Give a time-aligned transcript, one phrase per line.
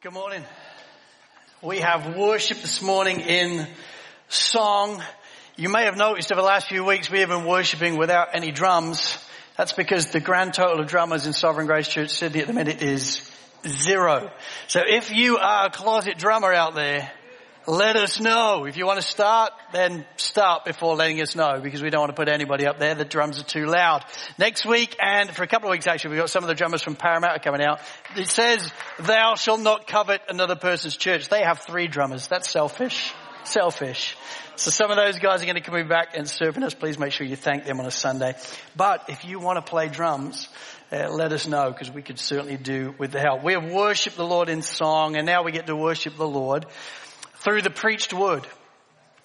[0.00, 0.44] Good morning.
[1.60, 3.66] We have worship this morning in
[4.28, 5.02] song.
[5.56, 8.52] You may have noticed over the last few weeks we have been worshiping without any
[8.52, 9.18] drums.
[9.56, 12.80] That's because the grand total of drummers in Sovereign Grace Church Sydney at the minute
[12.80, 13.28] is
[13.66, 14.30] zero.
[14.68, 17.10] So if you are a closet drummer out there,
[17.68, 18.64] let us know.
[18.64, 22.10] If you want to start, then start before letting us know because we don't want
[22.10, 22.94] to put anybody up there.
[22.94, 24.06] The drums are too loud.
[24.38, 26.82] Next week and for a couple of weeks actually, we've got some of the drummers
[26.82, 27.80] from Parramatta coming out.
[28.16, 31.28] It says, thou shalt not covet another person's church.
[31.28, 32.26] They have three drummers.
[32.26, 33.12] That's selfish.
[33.44, 34.16] Selfish.
[34.56, 36.72] So some of those guys are going to come back and serving us.
[36.72, 38.34] Please make sure you thank them on a Sunday.
[38.76, 40.48] But if you want to play drums,
[40.90, 43.44] uh, let us know because we could certainly do with the help.
[43.44, 46.64] We have worshipped the Lord in song and now we get to worship the Lord
[47.48, 48.46] through the preached word.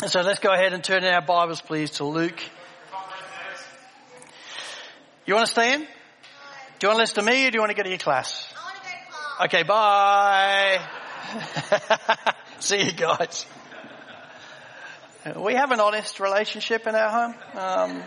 [0.01, 2.41] And so let's go ahead and turn in our Bibles please to Luke.
[5.25, 5.81] You want to stay in?
[5.81, 5.87] Do
[6.83, 8.47] you want to listen to me or do you want to go to your class?
[9.43, 10.79] Okay, bye.
[12.59, 13.45] See you guys.
[15.35, 17.35] We have an honest relationship in our home.
[17.55, 18.03] Um,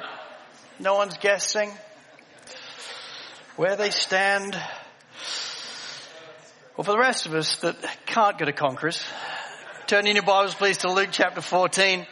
[0.80, 1.70] no one's guessing
[3.56, 4.54] where they stand.
[6.74, 7.76] Well, for the rest of us that
[8.06, 9.04] can't go to Conquerors,
[9.86, 12.04] Turn in your Bibles please to Luke chapter 14.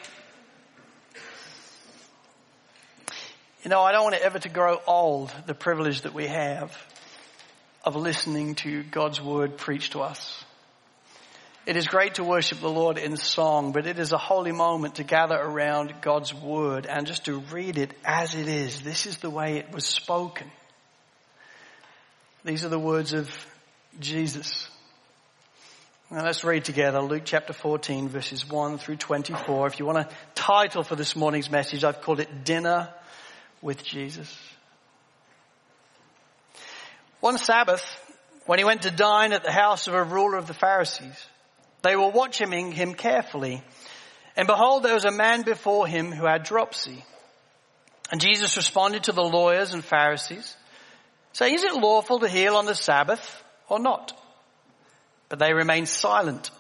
[3.65, 6.73] You know, I don't want it ever to grow old, the privilege that we have
[7.83, 10.45] of listening to God's word preached to us.
[11.67, 14.97] It is great to worship the Lord in song, but it is a holy moment
[14.97, 18.83] to gather around God's word and just to read it as it is.
[18.83, 20.47] This is the way it was spoken.
[22.45, 23.29] These are the words of
[23.99, 24.69] Jesus.
[26.15, 29.67] Now let's read together Luke chapter 14 verses 1 through 24.
[29.67, 32.89] If you want a title for this morning's message, I've called it Dinner
[33.61, 34.33] with Jesus.
[37.19, 37.85] One Sabbath,
[38.47, 41.21] when he went to dine at the house of a ruler of the Pharisees,
[41.83, 43.65] they were watching him carefully.
[44.37, 47.05] And behold, there was a man before him who had dropsy.
[48.13, 50.57] And Jesus responded to the lawyers and Pharisees,
[51.33, 54.17] saying, is it lawful to heal on the Sabbath or not?
[55.35, 56.53] But they remained silent.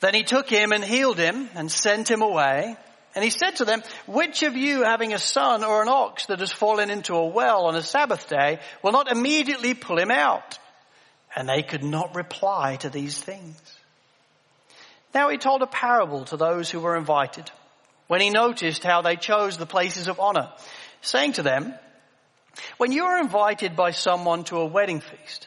[0.00, 2.76] Then he took him and healed him and sent him away.
[3.14, 6.40] And he said to them, which of you having a son or an ox that
[6.40, 10.58] has fallen into a well on a Sabbath day will not immediately pull him out?
[11.36, 13.56] And they could not reply to these things.
[15.14, 17.52] Now he told a parable to those who were invited
[18.08, 20.50] when he noticed how they chose the places of honor,
[21.02, 21.72] saying to them,
[22.78, 25.46] when you are invited by someone to a wedding feast,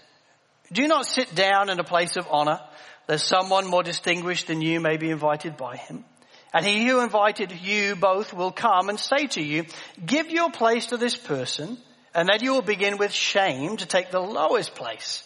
[0.72, 2.60] do not sit down in a place of honor,
[3.08, 6.06] that someone more distinguished than you may be invited by him.
[6.54, 9.66] And he who invited you both will come and say to you,
[10.04, 11.78] give your place to this person,
[12.14, 15.24] and then you will begin with shame to take the lowest place.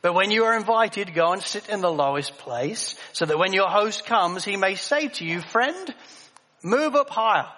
[0.00, 3.52] But when you are invited, go and sit in the lowest place, so that when
[3.52, 5.94] your host comes, he may say to you, friend,
[6.62, 7.48] move up higher.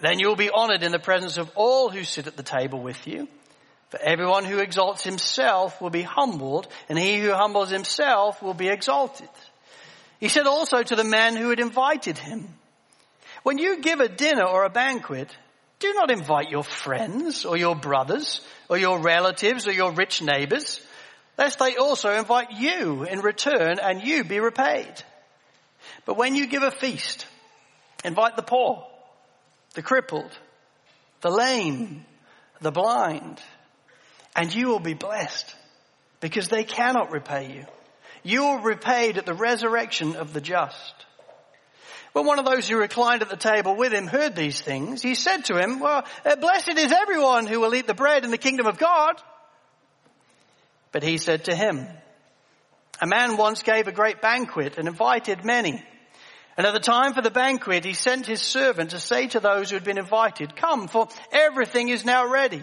[0.00, 2.80] Then you will be honored in the presence of all who sit at the table
[2.80, 3.28] with you.
[3.94, 8.66] For everyone who exalts himself will be humbled, and he who humbles himself will be
[8.66, 9.28] exalted.
[10.18, 12.48] He said also to the man who had invited him,
[13.44, 15.28] when you give a dinner or a banquet,
[15.78, 20.80] do not invite your friends or your brothers or your relatives or your rich neighbors,
[21.38, 24.92] lest they also invite you in return and you be repaid.
[26.04, 27.28] But when you give a feast,
[28.04, 28.88] invite the poor,
[29.74, 30.36] the crippled,
[31.20, 32.04] the lame,
[32.60, 33.40] the blind,
[34.34, 35.54] and you will be blessed
[36.20, 37.66] because they cannot repay you.
[38.22, 40.94] You will be repaid at the resurrection of the just.
[42.12, 45.16] When one of those who reclined at the table with him heard these things, he
[45.16, 48.38] said to him, well, uh, blessed is everyone who will eat the bread in the
[48.38, 49.20] kingdom of God.
[50.92, 51.88] But he said to him,
[53.00, 55.84] a man once gave a great banquet and invited many.
[56.56, 59.70] And at the time for the banquet, he sent his servant to say to those
[59.70, 62.62] who had been invited, come, for everything is now ready.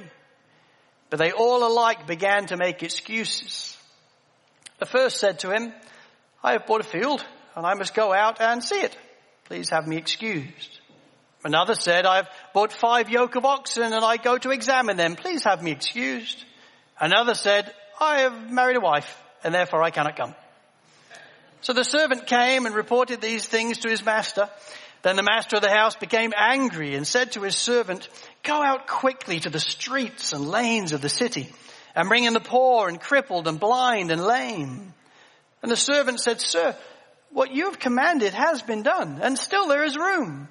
[1.11, 3.77] But they all alike began to make excuses.
[4.79, 5.73] The first said to him,
[6.41, 7.23] I have bought a field
[7.55, 8.97] and I must go out and see it.
[9.45, 10.79] Please have me excused.
[11.43, 15.17] Another said, I've bought five yoke of oxen and I go to examine them.
[15.17, 16.45] Please have me excused.
[16.97, 20.33] Another said, I have married a wife and therefore I cannot come.
[21.59, 24.49] So the servant came and reported these things to his master.
[25.03, 28.07] Then the master of the house became angry and said to his servant,
[28.43, 31.51] go out quickly to the streets and lanes of the city
[31.95, 34.93] and bring in the poor and crippled and blind and lame.
[35.63, 36.75] And the servant said, sir,
[37.31, 40.47] what you have commanded has been done and still there is room.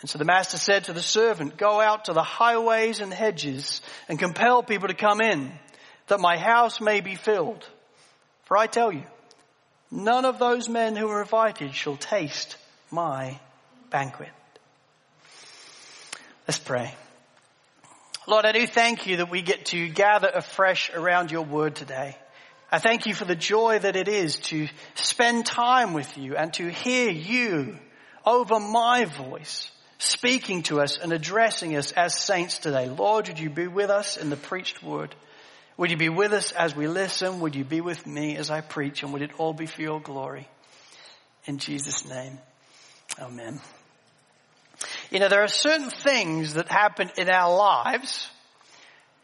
[0.00, 3.82] And so the master said to the servant, go out to the highways and hedges
[4.08, 5.52] and compel people to come in
[6.06, 7.68] that my house may be filled.
[8.44, 9.04] For I tell you,
[9.90, 12.56] None of those men who are invited shall taste
[12.90, 13.40] my
[13.90, 14.30] banquet.
[16.46, 16.94] Let's pray.
[18.26, 22.16] Lord, I do thank you that we get to gather afresh around your word today.
[22.72, 26.52] I thank you for the joy that it is to spend time with you and
[26.54, 27.76] to hear you
[28.24, 32.88] over my voice speaking to us and addressing us as saints today.
[32.88, 35.14] Lord, would you be with us in the preached word?
[35.76, 37.40] Would you be with us as we listen?
[37.40, 39.02] Would you be with me as I preach?
[39.02, 40.48] And would it all be for your glory?
[41.46, 42.38] In Jesus' name,
[43.18, 43.60] amen.
[45.10, 48.30] You know, there are certain things that happen in our lives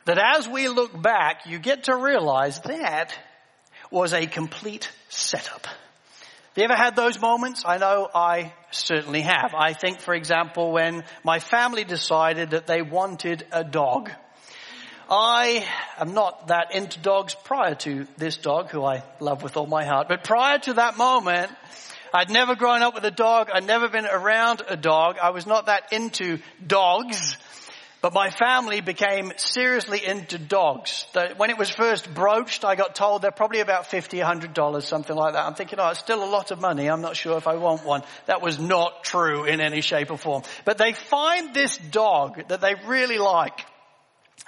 [0.05, 3.17] that as we look back, you get to realize that
[3.91, 5.67] was a complete setup.
[5.67, 7.65] Have you ever had those moments?
[7.67, 9.53] I know I certainly have.
[9.55, 14.11] I think, for example, when my family decided that they wanted a dog.
[15.09, 15.65] I
[15.99, 19.85] am not that into dogs prior to this dog, who I love with all my
[19.85, 21.53] heart, but prior to that moment,
[22.17, 23.51] I'd never grown up with a dog.
[23.53, 25.17] I'd never been around a dog.
[25.23, 27.37] I was not that into dogs.
[28.01, 31.05] But my family became seriously into dogs.
[31.37, 35.35] When it was first broached, I got told they're probably about $50, $100, something like
[35.35, 35.45] that.
[35.45, 36.89] I'm thinking, oh, it's still a lot of money.
[36.89, 38.03] I'm not sure if I want one.
[38.25, 40.43] That was not true in any shape or form.
[40.65, 43.61] But they find this dog that they really like.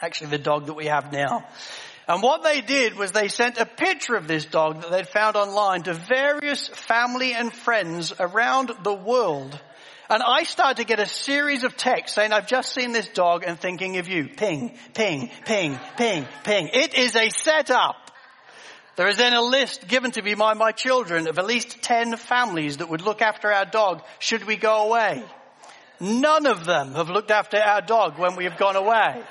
[0.00, 1.44] Actually, the dog that we have now.
[2.08, 5.36] And what they did was they sent a picture of this dog that they'd found
[5.36, 9.60] online to various family and friends around the world.
[10.08, 13.44] And I started to get a series of texts saying, I've just seen this dog
[13.46, 14.26] and thinking of you.
[14.26, 16.70] Ping, ping, ping, ping, ping.
[16.72, 18.10] It is a setup.
[18.96, 22.16] There is then a list given to me by my children of at least 10
[22.16, 25.22] families that would look after our dog should we go away.
[26.00, 29.22] None of them have looked after our dog when we have gone away.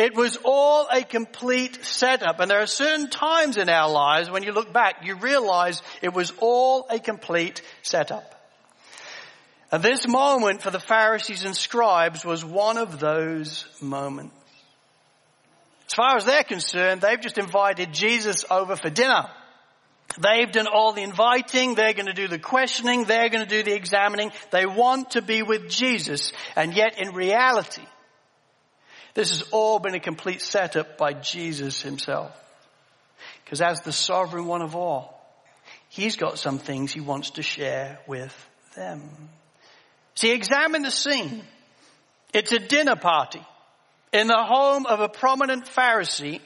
[0.00, 2.40] It was all a complete setup.
[2.40, 6.14] And there are certain times in our lives when you look back, you realize it
[6.14, 8.34] was all a complete setup.
[9.70, 14.34] And this moment for the Pharisees and scribes was one of those moments.
[15.88, 19.28] As far as they're concerned, they've just invited Jesus over for dinner.
[20.18, 23.62] They've done all the inviting, they're going to do the questioning, they're going to do
[23.62, 24.32] the examining.
[24.50, 26.32] They want to be with Jesus.
[26.56, 27.82] And yet in reality,
[29.20, 32.34] this has all been a complete setup by Jesus himself.
[33.44, 35.22] Because as the sovereign one of all,
[35.90, 38.34] he's got some things he wants to share with
[38.76, 39.02] them.
[40.14, 41.42] See, examine the scene.
[42.32, 43.42] It's a dinner party
[44.10, 46.40] in the home of a prominent Pharisee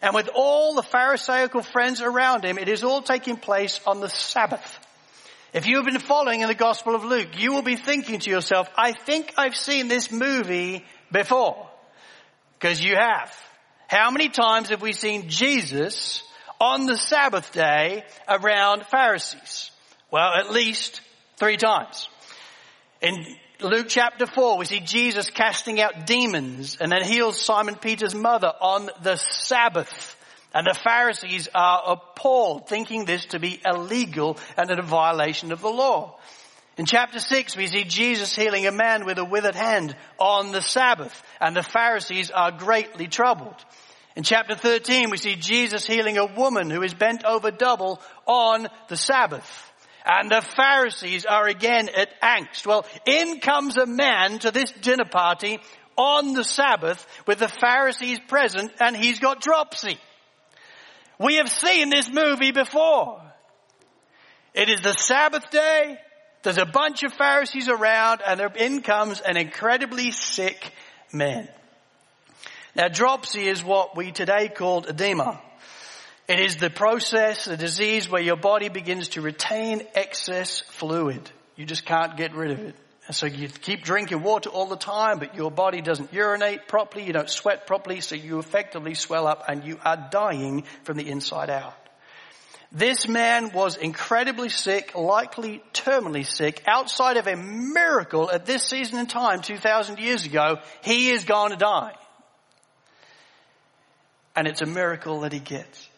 [0.00, 4.08] and with all the Pharisaical friends around him, it is all taking place on the
[4.08, 4.78] Sabbath.
[5.52, 8.30] If you have been following in the Gospel of Luke, you will be thinking to
[8.30, 11.68] yourself, I think I've seen this movie before.
[12.62, 13.36] Because you have.
[13.88, 16.22] How many times have we seen Jesus
[16.60, 19.72] on the Sabbath day around Pharisees?
[20.12, 21.00] Well, at least
[21.38, 22.08] three times.
[23.00, 23.26] In
[23.60, 28.52] Luke chapter 4, we see Jesus casting out demons and then heals Simon Peter's mother
[28.60, 30.16] on the Sabbath.
[30.54, 35.68] And the Pharisees are appalled, thinking this to be illegal and a violation of the
[35.68, 36.16] law.
[36.78, 40.62] In chapter 6, we see Jesus healing a man with a withered hand on the
[40.62, 43.62] Sabbath, and the Pharisees are greatly troubled.
[44.16, 48.68] In chapter 13, we see Jesus healing a woman who is bent over double on
[48.88, 49.70] the Sabbath.
[50.04, 52.66] And the Pharisees are again at angst.
[52.66, 55.60] Well, in comes a man to this dinner party
[55.96, 59.98] on the Sabbath with the Pharisees present and he's got dropsy.
[61.18, 63.22] We have seen this movie before.
[64.54, 65.98] It is the Sabbath day.
[66.42, 70.72] There's a bunch of Pharisees around and in comes an incredibly sick
[71.12, 71.48] man.
[72.74, 75.40] Now dropsy is what we today call edema.
[76.28, 81.30] It is the process, the disease where your body begins to retain excess fluid.
[81.56, 82.74] You just can't get rid of it.
[83.06, 87.04] And so you keep drinking water all the time, but your body doesn't urinate properly,
[87.04, 91.08] you don't sweat properly, so you effectively swell up and you are dying from the
[91.08, 91.81] inside out.
[92.74, 98.98] This man was incredibly sick, likely terminally sick, outside of a miracle at this season
[98.98, 100.56] in time 2,000 years ago.
[100.82, 101.92] He is going to die.
[104.34, 105.88] And it's a miracle that he gets.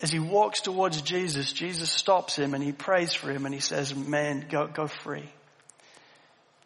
[0.00, 3.60] As he walks towards Jesus, Jesus stops him and he prays for him and he
[3.60, 5.28] says, man, go, go free.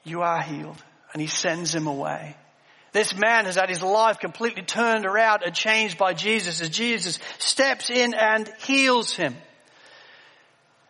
[0.04, 0.82] You are healed.
[1.14, 2.37] And he sends him away.
[2.94, 7.18] This man has had his life completely turned around and changed by Jesus as Jesus
[7.38, 9.34] steps in and heals him.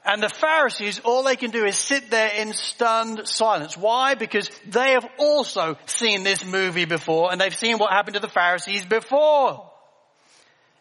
[0.05, 3.75] And the Pharisees, all they can do is sit there in stunned silence.
[3.75, 4.17] Why?
[4.17, 8.29] Because they have also seen this movie before and they've seen what happened to the
[8.29, 9.71] Pharisees before.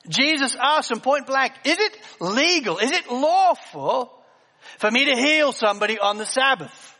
[0.09, 4.11] Jesus asked them point blank, is it legal, is it lawful
[4.77, 6.97] for me to heal somebody on the Sabbath?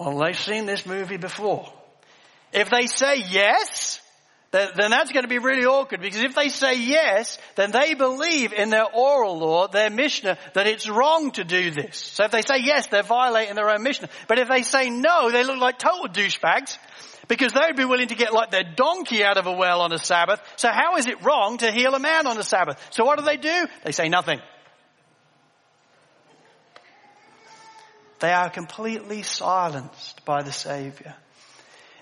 [0.00, 1.72] Well, they've seen this movie before.
[2.56, 4.00] If they say yes,
[4.50, 8.54] then, that's going to be really awkward because if they say yes, then they believe
[8.54, 11.98] in their oral law, their Mishnah, that it's wrong to do this.
[11.98, 14.08] So if they say yes, they're violating their own Mishnah.
[14.26, 16.78] But if they say no, they look like total douchebags
[17.28, 19.92] because they would be willing to get like their donkey out of a well on
[19.92, 20.40] a Sabbath.
[20.56, 22.80] So how is it wrong to heal a man on a Sabbath?
[22.90, 23.66] So what do they do?
[23.84, 24.40] They say nothing.
[28.20, 31.14] They are completely silenced by the Savior.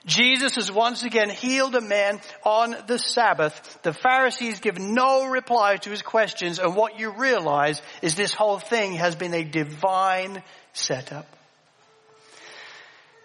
[0.07, 3.79] Jesus has once again healed a man on the Sabbath.
[3.83, 8.59] The Pharisees give no reply to his questions and what you realize is this whole
[8.59, 10.43] thing has been a divine
[10.73, 11.27] setup.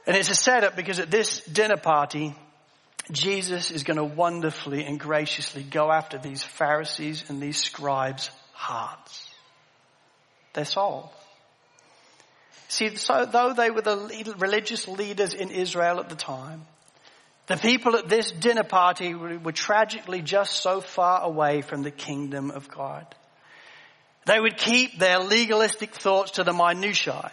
[0.08, 2.34] And it's a setup because at this dinner party,
[3.12, 9.30] Jesus is going to wonderfully and graciously go after these Pharisees and these scribes' hearts.
[10.54, 11.12] Their souls.
[12.70, 16.66] See, so though they were the religious leaders in Israel at the time,
[17.48, 22.52] the people at this dinner party were tragically just so far away from the kingdom
[22.52, 23.08] of God.
[24.28, 27.32] They would keep their legalistic thoughts to the minutiae.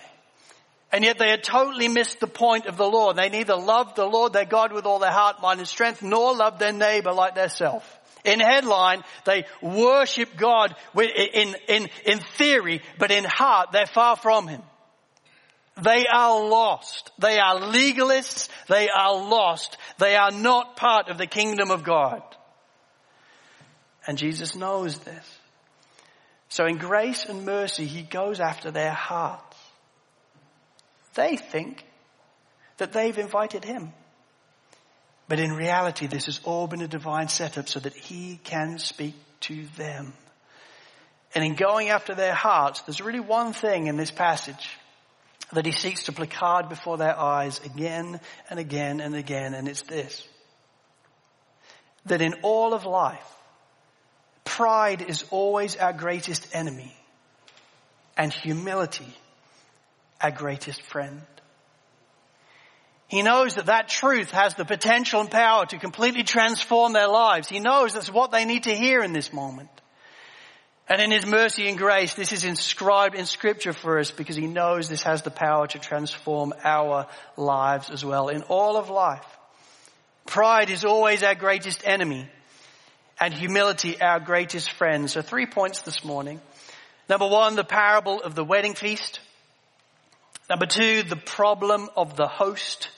[0.91, 3.13] And yet they had totally missed the point of the law.
[3.13, 6.35] They neither loved the Lord their God with all their heart, mind and strength, nor
[6.35, 7.85] loved their neighbor like their self.
[8.25, 14.49] In headline, they worship God in, in, in theory, but in heart, they're far from
[14.49, 14.63] Him.
[15.81, 17.11] They are lost.
[17.19, 18.49] They are legalists.
[18.69, 19.77] They are lost.
[19.99, 22.23] They are not part of the kingdom of God.
[24.07, 25.39] And Jesus knows this.
[26.49, 29.57] So in grace and mercy, He goes after their hearts.
[31.15, 31.85] They think
[32.79, 33.93] that they've invited Him.
[35.29, 39.15] But in reality, this has all been a divine setup so that He can speak
[39.41, 40.15] to them.
[41.35, 44.71] And in going after their hearts, there's really one thing in this passage
[45.53, 49.83] that he seeks to placard before their eyes again and again and again, and it's
[49.83, 50.27] this.
[52.07, 53.35] That in all of life,
[54.45, 56.95] pride is always our greatest enemy,
[58.17, 59.15] and humility
[60.21, 61.23] our greatest friend.
[63.09, 67.49] He knows that that truth has the potential and power to completely transform their lives.
[67.49, 69.69] He knows that's what they need to hear in this moment.
[70.89, 74.47] And in His mercy and grace, this is inscribed in scripture for us because He
[74.47, 78.29] knows this has the power to transform our lives as well.
[78.29, 79.27] In all of life,
[80.27, 82.29] pride is always our greatest enemy
[83.19, 85.11] and humility our greatest friend.
[85.11, 86.41] So three points this morning.
[87.09, 89.21] Number one, the parable of the wedding feast.
[90.49, 92.91] Number two, the problem of the host.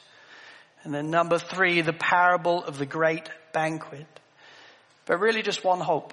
[0.85, 4.07] And then number three, the parable of the great banquet.
[5.07, 6.13] But really just one hope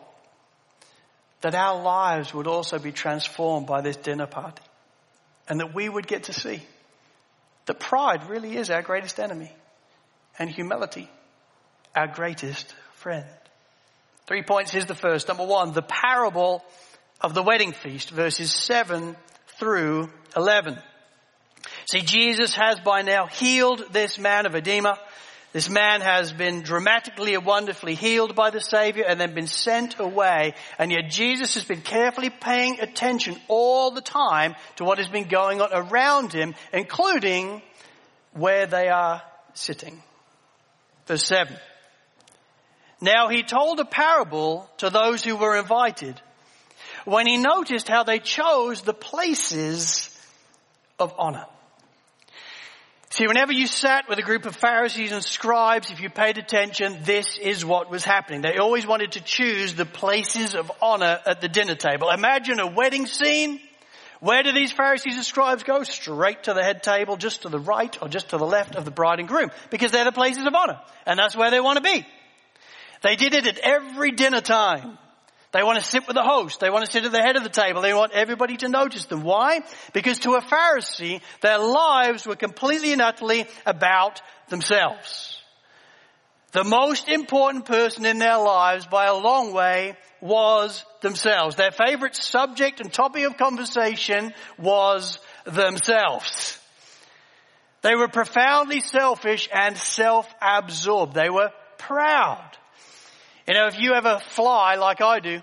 [1.46, 4.64] that our lives would also be transformed by this dinner party
[5.48, 6.60] and that we would get to see
[7.68, 9.52] that pride really is our greatest enemy
[10.40, 11.08] and humility
[11.96, 13.25] our greatest friend.
[14.25, 14.72] Three points.
[14.72, 15.28] Here's the first.
[15.28, 16.64] Number one, the parable
[17.22, 19.16] of the wedding feast, verses 7
[19.60, 20.80] through 11.
[21.86, 24.98] See, Jesus has by now healed this man of edema.
[25.56, 29.98] This man has been dramatically and wonderfully healed by the Savior and then been sent
[30.02, 30.54] away.
[30.78, 35.30] And yet Jesus has been carefully paying attention all the time to what has been
[35.30, 37.62] going on around him, including
[38.34, 39.22] where they are
[39.54, 40.04] sitting.
[41.06, 41.56] Verse 7.
[43.00, 46.20] Now he told a parable to those who were invited
[47.06, 50.10] when he noticed how they chose the places
[51.00, 51.46] of honor.
[53.15, 56.98] See, whenever you sat with a group of Pharisees and scribes, if you paid attention,
[57.03, 58.41] this is what was happening.
[58.41, 62.10] They always wanted to choose the places of honor at the dinner table.
[62.10, 63.62] Imagine a wedding scene.
[64.19, 65.84] Where do these Pharisees and scribes go?
[65.84, 68.84] Straight to the head table, just to the right or just to the left of
[68.84, 70.81] the bride and groom, because they're the places of honor.
[71.05, 72.05] And that's where they want to be.
[73.01, 74.98] They did it at every dinner time.
[75.56, 76.60] They want to sit with the host.
[76.60, 77.82] They want to sit at the head of the table.
[77.82, 79.24] They want everybody to notice them.
[79.24, 79.62] Why?
[79.94, 85.42] Because to a Pharisee, their lives were completely and utterly about themselves.
[86.52, 91.56] The most important person in their lives by a long way was themselves.
[91.56, 96.60] Their favorite subject and topic of conversation was themselves.
[97.82, 101.14] They were profoundly selfish and self-absorbed.
[101.14, 102.58] They were proud.
[103.48, 105.42] You know, if you ever fly like I do,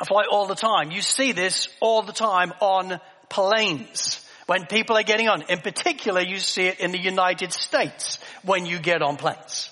[0.00, 0.90] I fly all the time.
[0.90, 5.42] You see this all the time on planes when people are getting on.
[5.50, 9.70] In particular, you see it in the United States when you get on planes.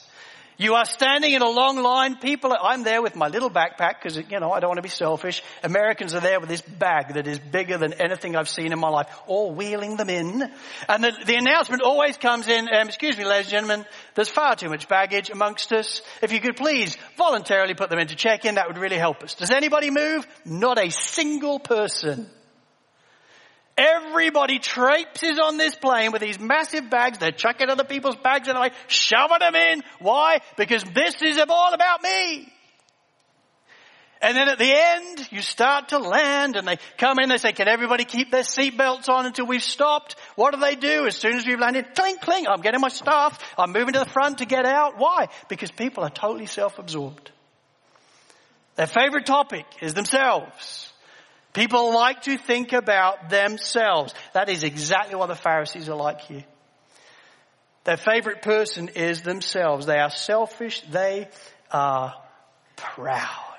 [0.57, 2.17] You are standing in a long line.
[2.17, 4.89] People, I'm there with my little backpack because, you know, I don't want to be
[4.89, 5.43] selfish.
[5.65, 8.89] Americans are there with this bag that is bigger than anything I've seen in my
[8.89, 10.49] life, all wheeling them in.
[10.89, 14.55] And the, the announcement always comes in, um, excuse me, ladies and gentlemen, there's far
[14.55, 16.03] too much baggage amongst us.
[16.23, 19.35] If you could please voluntarily put them into check-in, that would really help us.
[19.35, 20.27] Does anybody move?
[20.45, 22.31] Not a single person.
[23.77, 27.19] Everybody traipses on this plane with these massive bags.
[27.19, 29.83] They're chucking other people's bags and they're like shoving them in.
[29.99, 30.41] Why?
[30.57, 32.53] Because this is all about me.
[34.23, 37.53] And then at the end, you start to land and they come in, they say,
[37.53, 40.17] can everybody keep their seatbelts on until we've stopped?
[40.37, 41.95] What do they do as soon as we've landed?
[41.95, 43.39] Clink, clink, I'm getting my stuff.
[43.59, 44.95] I'm moving to the front to get out.
[44.97, 45.29] Why?
[45.49, 47.33] Because people are totally self-absorbed.
[48.77, 50.91] Their favorite topic is themselves.
[51.55, 54.13] People like to think about themselves.
[54.33, 56.45] That is exactly what the Pharisees are like here.
[57.85, 59.87] Their favorite person is themselves.
[59.87, 60.83] They are selfish.
[60.91, 61.29] They
[61.71, 62.15] are
[62.77, 63.55] proud.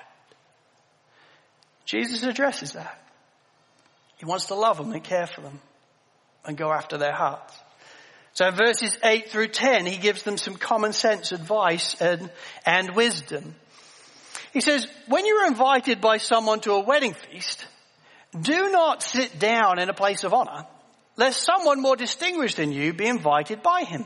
[1.86, 3.00] Jesus addresses that.
[4.18, 5.60] He wants to love them and care for them
[6.44, 7.56] and go after their hearts.
[8.34, 12.30] So verses 8 through 10, he gives them some common sense advice and,
[12.66, 13.54] and wisdom.
[14.52, 17.64] He says, when you're invited by someone to a wedding feast,
[18.40, 20.66] do not sit down in a place of honor,
[21.16, 24.04] lest someone more distinguished than you be invited by him.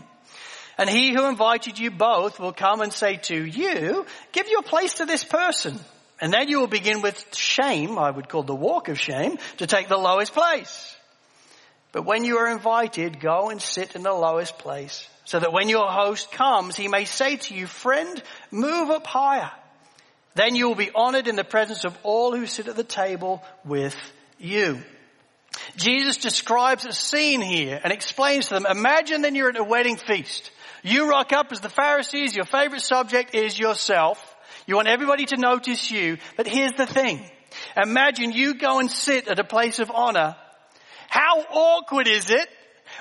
[0.79, 4.95] And he who invited you both will come and say to you, give your place
[4.95, 5.79] to this person.
[6.21, 9.67] And then you will begin with shame, I would call the walk of shame, to
[9.67, 10.97] take the lowest place.
[11.93, 15.69] But when you are invited, go and sit in the lowest place, so that when
[15.69, 19.51] your host comes, he may say to you, friend, move up higher.
[20.35, 23.43] Then you will be honored in the presence of all who sit at the table
[23.65, 23.97] with
[24.41, 24.83] you.
[25.77, 29.97] Jesus describes a scene here and explains to them, imagine then you're at a wedding
[29.97, 30.51] feast.
[30.83, 34.19] You rock up as the Pharisees, your favorite subject is yourself.
[34.67, 37.29] You want everybody to notice you, but here's the thing.
[37.77, 40.37] Imagine you go and sit at a place of honor.
[41.09, 42.49] How awkward is it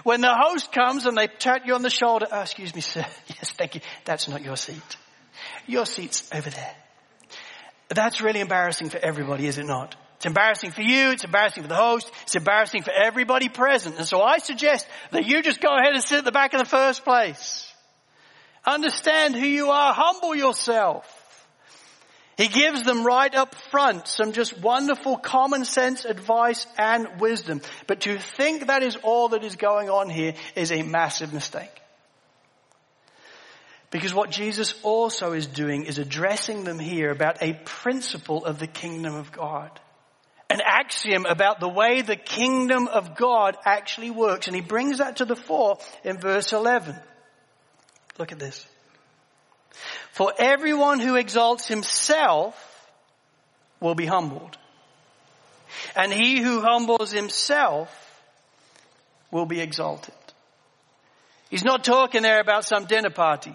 [0.04, 2.28] when the host comes and they pat you on the shoulder?
[2.32, 3.06] Oh, excuse me, sir.
[3.28, 3.82] Yes, thank you.
[4.06, 4.98] That's not your seat.
[5.68, 6.76] Your seat's over there.
[7.90, 9.96] That's really embarrassing for everybody, is it not?
[10.20, 11.12] It's embarrassing for you.
[11.12, 12.12] It's embarrassing for the host.
[12.24, 13.96] It's embarrassing for everybody present.
[13.96, 16.60] And so I suggest that you just go ahead and sit at the back in
[16.60, 17.72] the first place.
[18.66, 19.94] Understand who you are.
[19.94, 21.06] Humble yourself.
[22.36, 27.62] He gives them right up front some just wonderful common sense advice and wisdom.
[27.88, 31.72] But to think that is all that is going on here is a massive mistake.
[33.90, 38.68] Because what Jesus also is doing is addressing them here about a principle of the
[38.68, 39.80] kingdom of God
[40.50, 44.48] an axiom about the way the kingdom of God actually works.
[44.48, 46.96] And he brings that to the fore in verse 11.
[48.18, 48.66] Look at this.
[50.12, 52.56] For everyone who exalts himself
[53.80, 54.58] will be humbled.
[55.96, 57.96] And he who humbles himself
[59.32, 60.14] will be exalted.
[61.52, 63.54] He's not talking there about some dinner party.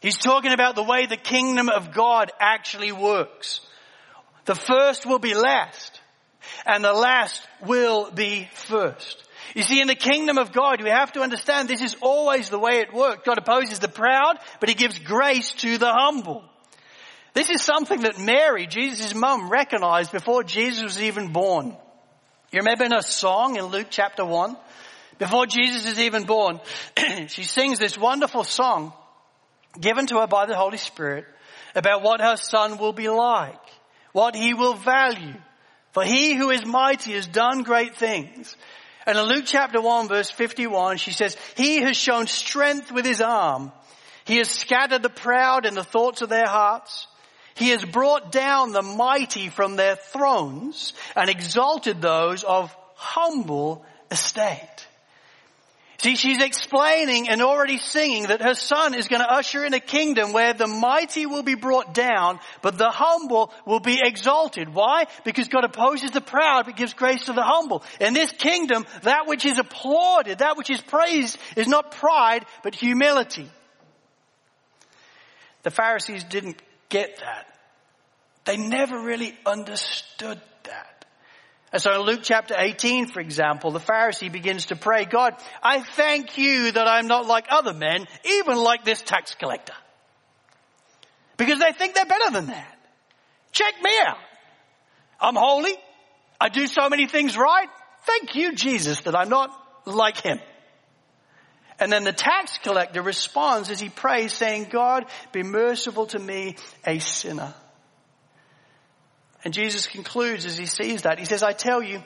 [0.00, 3.60] He's talking about the way the kingdom of God actually works.
[4.44, 6.00] The first will be last
[6.66, 9.24] and the last will be first.
[9.54, 12.58] You see, in the kingdom of God, we have to understand this is always the
[12.58, 13.22] way it works.
[13.24, 16.44] God opposes the proud, but he gives grace to the humble.
[17.34, 21.76] This is something that Mary, Jesus' mum, recognized before Jesus was even born.
[22.52, 24.56] You remember in a song in Luke chapter 1?
[25.18, 26.60] Before Jesus is even born,
[27.28, 28.92] she sings this wonderful song
[29.80, 31.24] given to her by the Holy Spirit
[31.74, 33.60] about what her son will be like,
[34.12, 35.34] what he will value,
[35.92, 38.56] for he who is mighty has done great things.
[39.06, 43.20] And in Luke chapter 1 verse 51, she says, He has shown strength with his
[43.20, 43.72] arm.
[44.24, 47.06] He has scattered the proud in the thoughts of their hearts.
[47.54, 54.81] He has brought down the mighty from their thrones and exalted those of humble estate.
[56.02, 59.78] See, she's explaining and already singing that her son is going to usher in a
[59.78, 64.74] kingdom where the mighty will be brought down, but the humble will be exalted.
[64.74, 65.04] Why?
[65.22, 67.84] Because God opposes the proud, but gives grace to the humble.
[68.00, 72.74] In this kingdom, that which is applauded, that which is praised, is not pride, but
[72.74, 73.48] humility.
[75.62, 77.46] The Pharisees didn't get that.
[78.44, 80.40] They never really understood
[81.72, 85.80] and so in Luke chapter 18, for example, the Pharisee begins to pray, God, I
[85.80, 89.72] thank you that I'm not like other men, even like this tax collector.
[91.38, 92.78] Because they think they're better than that.
[93.52, 94.18] Check me out.
[95.18, 95.74] I'm holy.
[96.38, 97.68] I do so many things right.
[98.04, 99.50] Thank you, Jesus, that I'm not
[99.86, 100.40] like him.
[101.78, 106.56] And then the tax collector responds as he prays saying, God, be merciful to me,
[106.86, 107.54] a sinner.
[109.44, 111.18] And Jesus concludes as he sees that.
[111.18, 112.02] He says, I tell you,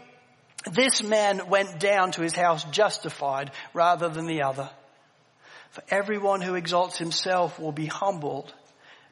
[0.73, 4.71] this man went down to his house justified rather than the other.
[5.71, 8.53] For everyone who exalts himself will be humbled,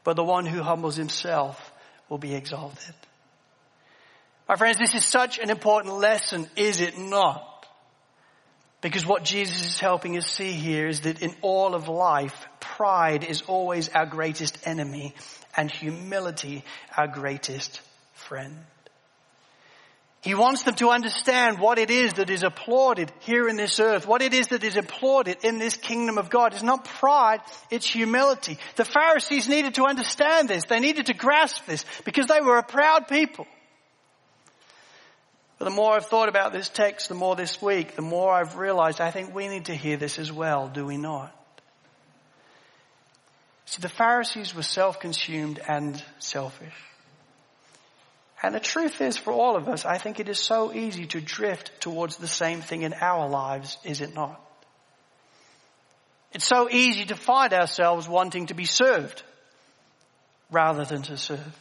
[0.03, 1.73] but the one who humbles himself
[2.09, 2.95] will be exalted.
[4.49, 7.67] My friends, this is such an important lesson, is it not?
[8.81, 13.25] Because what Jesus is helping us see here is that in all of life, pride
[13.25, 15.15] is always our greatest enemy
[15.57, 17.81] and humility our greatest
[18.25, 18.57] friend.
[20.25, 24.07] He wants them to understand what it is that is applauded here in this earth,
[24.07, 26.55] what it is that is applauded in this kingdom of God.
[26.55, 28.57] It's not pride, it's humility.
[28.77, 30.65] The Pharisees needed to understand this.
[30.65, 33.47] They needed to grasp this because they were a proud people.
[35.59, 38.57] But the more I've thought about this text, the more this week, the more I've
[38.57, 41.39] realized I think we need to hear this as well, do we not?
[43.67, 46.75] See, the Pharisees were self-consumed and selfish.
[48.45, 51.21] And the truth is for all of us, I think it is so easy to
[51.23, 54.39] drift towards the same thing in our lives, is it not?
[56.35, 59.23] It's so easy to find ourselves wanting to be served
[60.51, 61.59] rather than to serve.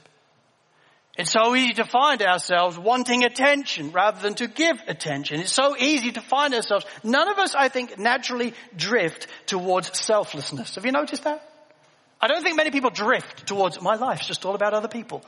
[1.17, 5.39] It's so easy to find ourselves wanting attention rather than to give attention.
[5.39, 10.75] It's so easy to find ourselves, none of us, I think, naturally drift towards selflessness.
[10.75, 11.49] Have you noticed that?
[12.19, 15.23] I don't think many people drift towards my life's just all about other people.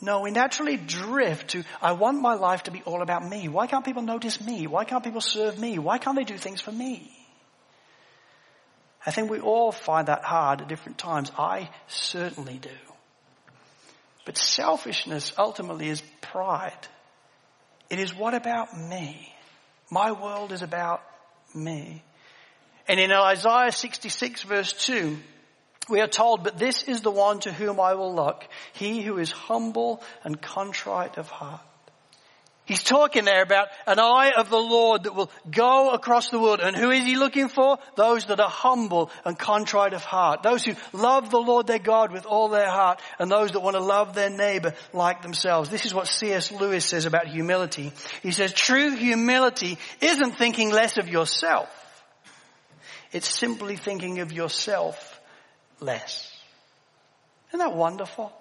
[0.00, 3.48] No, we naturally drift to, I want my life to be all about me.
[3.48, 4.66] Why can't people notice me?
[4.66, 5.78] Why can't people serve me?
[5.78, 7.10] Why can't they do things for me?
[9.04, 11.32] I think we all find that hard at different times.
[11.36, 12.68] I certainly do.
[14.24, 16.86] But selfishness ultimately is pride.
[17.90, 19.32] It is what about me?
[19.90, 21.02] My world is about
[21.54, 22.02] me.
[22.86, 25.16] And in Isaiah 66 verse 2,
[25.88, 29.18] we are told, but this is the one to whom I will look, he who
[29.18, 31.60] is humble and contrite of heart.
[32.68, 36.60] He's talking there about an eye of the Lord that will go across the world.
[36.60, 37.78] And who is he looking for?
[37.96, 40.42] Those that are humble and contrite of heart.
[40.42, 43.76] Those who love the Lord their God with all their heart and those that want
[43.76, 45.70] to love their neighbor like themselves.
[45.70, 46.52] This is what C.S.
[46.52, 47.90] Lewis says about humility.
[48.22, 51.70] He says, true humility isn't thinking less of yourself.
[53.12, 55.17] It's simply thinking of yourself
[55.80, 56.32] less.
[57.48, 58.32] Isn't that wonderful?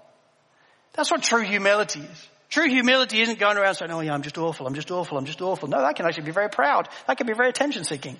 [0.93, 2.27] That's what true humility is.
[2.49, 5.25] True humility isn't going around saying, oh yeah, I'm just awful, I'm just awful, I'm
[5.25, 5.67] just awful.
[5.67, 6.87] No, that can actually be very proud.
[7.07, 8.17] That can be very attention seeking.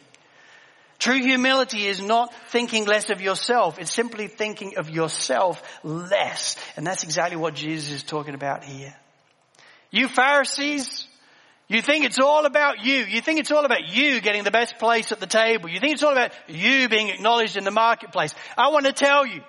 [1.00, 3.78] True humility is not thinking less of yourself.
[3.80, 6.58] It's simply thinking of yourself less.
[6.76, 8.96] And that's exactly what Jesus is talking about here.
[9.92, 11.08] You Pharisees,
[11.68, 13.04] you think it's all about you.
[13.04, 15.70] You think it's all about you getting the best place at the table.
[15.70, 18.34] You think it's all about you being acknowledged in the marketplace.
[18.58, 19.42] I want to tell you,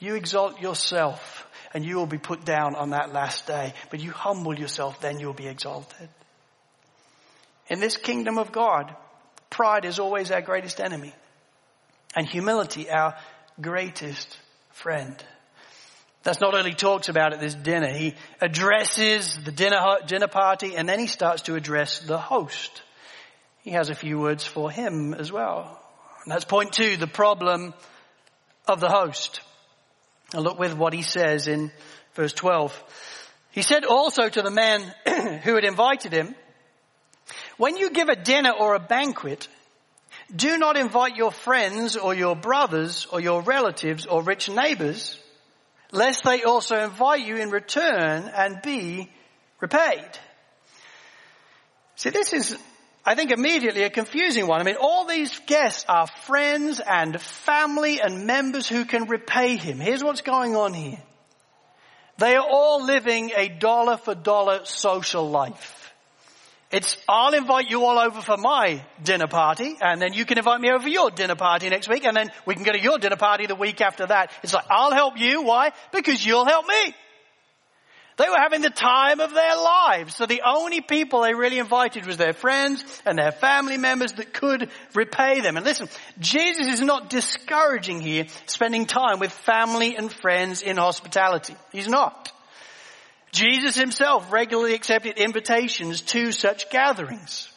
[0.00, 3.72] you exalt yourself and you will be put down on that last day.
[3.90, 6.10] But you humble yourself, then you'll be exalted.
[7.68, 8.94] In this kingdom of God,
[9.48, 11.14] pride is always our greatest enemy
[12.14, 13.16] and humility our
[13.60, 14.36] greatest
[14.72, 15.16] friend.
[16.22, 17.88] That's not only talks about at this dinner.
[17.88, 22.82] He addresses the dinner, dinner party and then he starts to address the host.
[23.62, 25.80] He has a few words for him as well.
[26.24, 27.74] And that's point two, the problem
[28.68, 29.40] of the host.
[30.32, 31.72] And look with what he says in
[32.14, 32.72] verse 12.
[33.50, 34.80] He said also to the man
[35.42, 36.34] who had invited him,
[37.56, 39.48] when you give a dinner or a banquet,
[40.34, 45.18] do not invite your friends or your brothers or your relatives or rich neighbors
[45.92, 49.12] lest they also invite you in return and be
[49.60, 50.08] repaid.
[51.96, 52.56] See, this is,
[53.04, 54.60] I think, immediately a confusing one.
[54.60, 59.78] I mean, all these guests are friends and family and members who can repay him.
[59.78, 61.00] Here's what's going on here.
[62.18, 65.81] They are all living a dollar for dollar social life.
[66.72, 70.58] It's, I'll invite you all over for my dinner party, and then you can invite
[70.58, 73.16] me over your dinner party next week, and then we can go to your dinner
[73.16, 74.32] party the week after that.
[74.42, 75.42] It's like, I'll help you.
[75.42, 75.72] Why?
[75.92, 76.94] Because you'll help me.
[78.16, 80.16] They were having the time of their lives.
[80.16, 84.32] So the only people they really invited was their friends and their family members that
[84.32, 85.56] could repay them.
[85.56, 91.54] And listen, Jesus is not discouraging here spending time with family and friends in hospitality.
[91.70, 92.31] He's not.
[93.32, 97.48] Jesus himself regularly accepted invitations to such gatherings.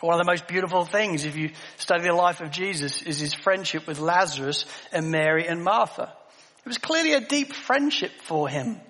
[0.00, 3.34] One of the most beautiful things, if you study the life of Jesus, is his
[3.34, 6.12] friendship with Lazarus and Mary and Martha.
[6.64, 8.80] It was clearly a deep friendship for him.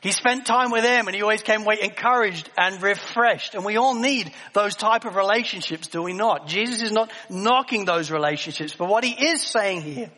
[0.00, 3.54] He spent time with them and he always came away encouraged and refreshed.
[3.54, 6.46] And we all need those type of relationships, do we not?
[6.46, 10.10] Jesus is not knocking those relationships, but what he is saying here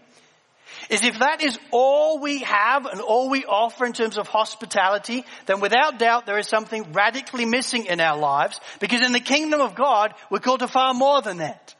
[0.89, 5.25] is if that is all we have and all we offer in terms of hospitality,
[5.47, 9.61] then without doubt there is something radically missing in our lives because in the kingdom
[9.61, 11.75] of God, we're called to far more than that.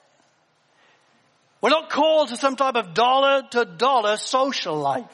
[1.61, 5.05] We're not called to some type of dollar to dollar social life.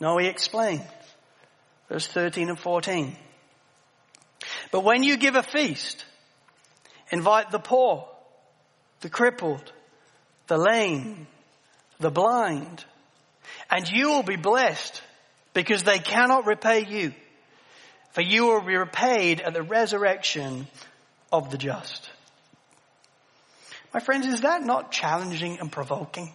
[0.00, 0.86] No, he explained.
[1.88, 3.16] Verse 13 and 14.
[4.70, 6.04] But when you give a feast,
[7.10, 8.08] invite the poor,
[9.00, 9.72] the crippled,
[10.46, 11.26] the lame,
[12.02, 12.84] the blind,
[13.70, 15.02] and you will be blessed
[15.54, 17.14] because they cannot repay you.
[18.12, 20.66] For you will be repaid at the resurrection
[21.32, 22.10] of the just.
[23.94, 26.32] My friends, is that not challenging and provoking?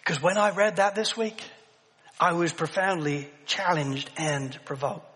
[0.00, 1.42] Because when I read that this week,
[2.20, 5.07] I was profoundly challenged and provoked.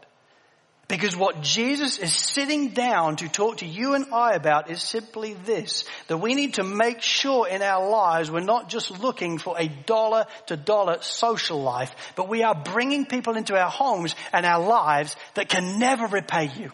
[0.92, 5.32] Because what Jesus is sitting down to talk to you and I about is simply
[5.32, 9.58] this, that we need to make sure in our lives we're not just looking for
[9.58, 14.44] a dollar to dollar social life, but we are bringing people into our homes and
[14.44, 16.70] our lives that can never repay you.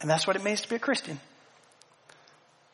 [0.00, 1.20] And that's what it means to be a Christian.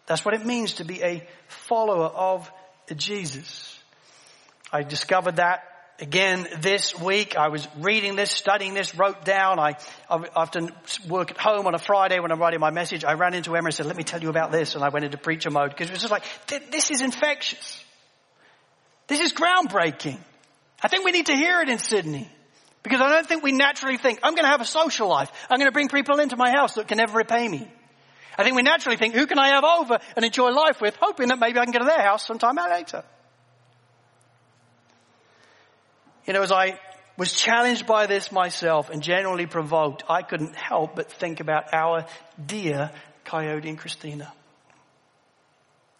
[0.06, 2.48] That's what it means to be a follower of
[2.94, 3.76] Jesus.
[4.72, 5.64] I discovered that
[6.00, 7.36] again this week.
[7.36, 9.58] I was reading this, studying this, wrote down.
[9.58, 9.76] I,
[10.08, 10.72] I often
[11.08, 13.04] work at home on a Friday when I'm writing my message.
[13.04, 14.74] I ran into Emma and said, let me tell you about this.
[14.74, 16.24] And I went into preacher mode because it was just like,
[16.70, 17.84] this is infectious.
[19.06, 20.18] This is groundbreaking.
[20.82, 22.28] I think we need to hear it in Sydney.
[22.82, 25.30] Because I don't think we naturally think, I'm going to have a social life.
[25.50, 27.68] I'm going to bring people into my house that can never repay me.
[28.38, 31.28] I think we naturally think, who can I have over and enjoy life with, hoping
[31.28, 33.04] that maybe I can go to their house sometime later.
[36.30, 36.78] You know, as I
[37.16, 42.06] was challenged by this myself and generally provoked, I couldn't help but think about our
[42.46, 42.92] dear
[43.24, 44.32] Coyote and Christina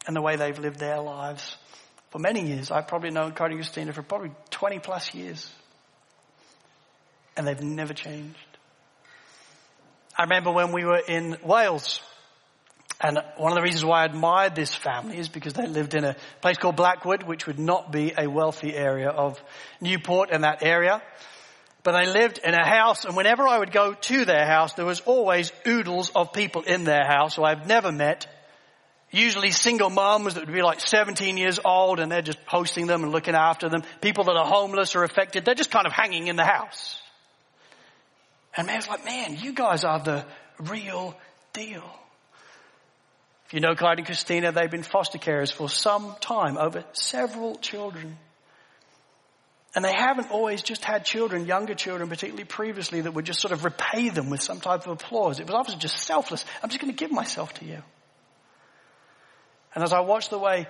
[0.07, 1.57] and the way they've lived their lives
[2.11, 2.71] for many years.
[2.71, 5.51] I've probably known Coyote and Christina for probably 20 plus years.
[7.37, 8.39] And they've never changed.
[10.17, 12.01] I remember when we were in Wales
[13.01, 16.05] and one of the reasons why I admired this family is because they lived in
[16.05, 19.43] a place called Blackwood, which would not be a wealthy area of
[19.81, 21.03] Newport and that area.
[21.83, 24.85] But they lived in a house and whenever I would go to their house, there
[24.85, 28.27] was always oodles of people in their house who I've never met.
[29.11, 33.03] Usually single moms that would be like 17 years old and they're just hosting them
[33.03, 33.83] and looking after them.
[34.03, 37.01] People that are homeless or affected, they're just kind of hanging in the house.
[38.55, 40.27] And man, it's like, man, you guys are the
[40.59, 41.17] real
[41.55, 41.91] deal.
[43.51, 47.57] If you know Clyde and Christina, they've been foster carers for some time, over several
[47.57, 48.17] children.
[49.75, 53.51] And they haven't always just had children, younger children, particularly previously, that would just sort
[53.51, 55.41] of repay them with some type of applause.
[55.41, 56.45] It was obviously just selfless.
[56.63, 57.83] I'm just going to give myself to you.
[59.75, 60.69] And as I watch the way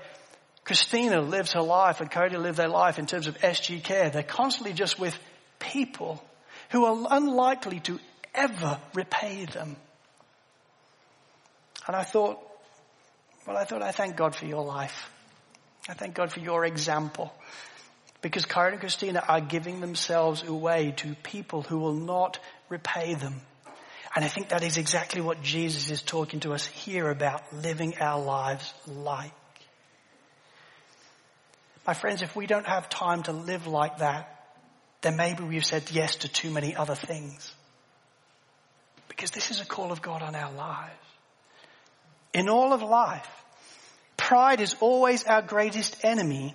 [0.64, 4.22] Christina lives her life and Cody live their life in terms of SG care, they're
[4.22, 5.14] constantly just with
[5.58, 6.24] people
[6.70, 8.00] who are unlikely to
[8.34, 9.76] ever repay them.
[11.86, 12.46] And I thought,
[13.50, 15.10] well, I thought I thank God for your life.
[15.88, 17.34] I thank God for your example.
[18.22, 23.40] Because Karen and Christina are giving themselves away to people who will not repay them.
[24.14, 27.98] And I think that is exactly what Jesus is talking to us here about living
[27.98, 29.32] our lives like.
[31.84, 34.46] My friends, if we don't have time to live like that,
[35.00, 37.52] then maybe we've said yes to too many other things.
[39.08, 40.94] Because this is a call of God on our lives.
[42.32, 43.28] In all of life,
[44.30, 46.54] pride is always our greatest enemy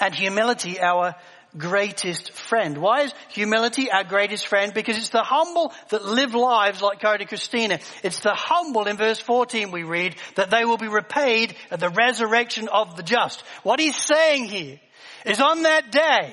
[0.00, 1.14] and humility our
[1.56, 2.76] greatest friend.
[2.76, 4.74] Why is humility our greatest friend?
[4.74, 7.78] Because it's the humble that live lives like Cody Christina.
[8.02, 11.88] It's the humble in verse 14 we read that they will be repaid at the
[11.88, 13.44] resurrection of the just.
[13.62, 14.80] What he's saying here
[15.24, 16.32] is on that day,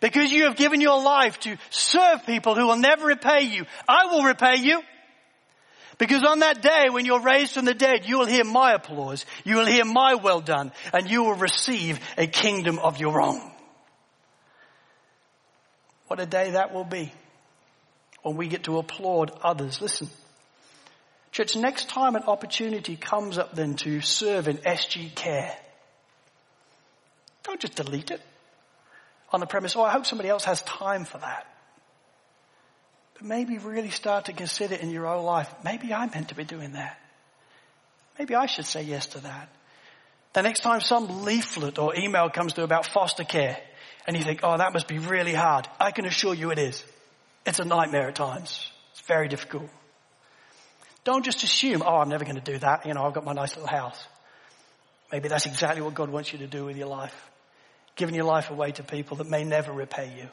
[0.00, 4.12] because you have given your life to serve people who will never repay you, I
[4.12, 4.82] will repay you.
[5.98, 9.24] Because on that day when you're raised from the dead, you will hear my applause,
[9.44, 13.40] you will hear my well done, and you will receive a kingdom of your own.
[16.08, 17.12] What a day that will be
[18.22, 19.80] when we get to applaud others.
[19.80, 20.08] Listen,
[21.32, 25.56] church, next time an opportunity comes up then to serve in SG care,
[27.44, 28.20] don't just delete it
[29.32, 31.46] on the premise, oh, I hope somebody else has time for that.
[33.14, 36.44] But maybe really start to consider in your own life, maybe I'm meant to be
[36.44, 36.98] doing that.
[38.18, 39.48] Maybe I should say yes to that.
[40.34, 43.58] The next time some leaflet or email comes through about foster care
[44.06, 45.68] and you think, oh, that must be really hard.
[45.80, 46.84] I can assure you it is.
[47.46, 48.70] It's a nightmare at times.
[48.92, 49.68] It's very difficult.
[51.04, 52.86] Don't just assume, oh, I'm never going to do that.
[52.86, 54.02] You know, I've got my nice little house.
[55.12, 57.14] Maybe that's exactly what God wants you to do with your life.
[57.96, 60.28] Giving your life away to people that may never repay you.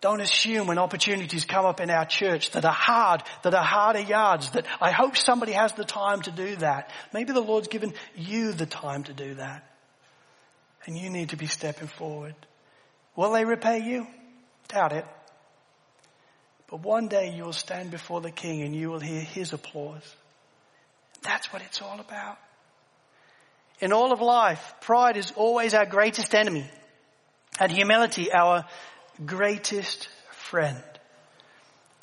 [0.00, 4.00] Don't assume when opportunities come up in our church that are hard, that are harder
[4.00, 6.90] yards, that I hope somebody has the time to do that.
[7.12, 9.64] Maybe the Lord's given you the time to do that.
[10.86, 12.36] And you need to be stepping forward.
[13.16, 14.06] Will they repay you?
[14.68, 15.04] Doubt it.
[16.70, 20.14] But one day you'll stand before the king and you will hear his applause.
[21.22, 22.38] That's what it's all about.
[23.80, 26.70] In all of life, pride is always our greatest enemy
[27.58, 28.64] and humility our
[29.24, 30.82] greatest friend.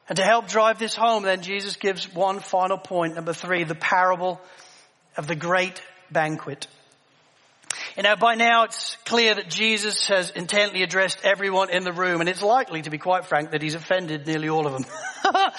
[0.08, 3.75] And to help drive this home, then Jesus gives one final point, number three, the
[3.75, 4.39] parable
[5.17, 6.67] of the great banquet.
[7.97, 12.19] You know, by now it's clear that Jesus has intently addressed everyone in the room,
[12.19, 14.86] and it's likely, to be quite frank, that he's offended nearly all of them.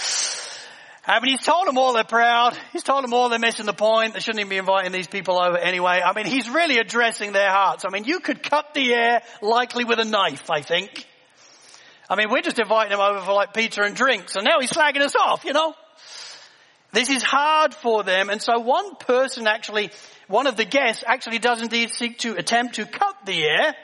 [1.09, 2.59] I mean, he's told them all they're proud.
[2.73, 4.15] He's told them all they're missing the point.
[4.15, 6.01] They shouldn't even be inviting these people over anyway.
[6.05, 7.85] I mean, he's really addressing their hearts.
[7.87, 11.07] I mean, you could cut the air likely with a knife, I think.
[12.09, 14.71] I mean, we're just inviting him over for like pizza and drinks, and now he's
[14.71, 15.75] slagging us off, you know?
[16.93, 19.91] This is hard for them, and so one person actually
[20.29, 23.75] one of the guests actually does indeed seek to attempt to cut the air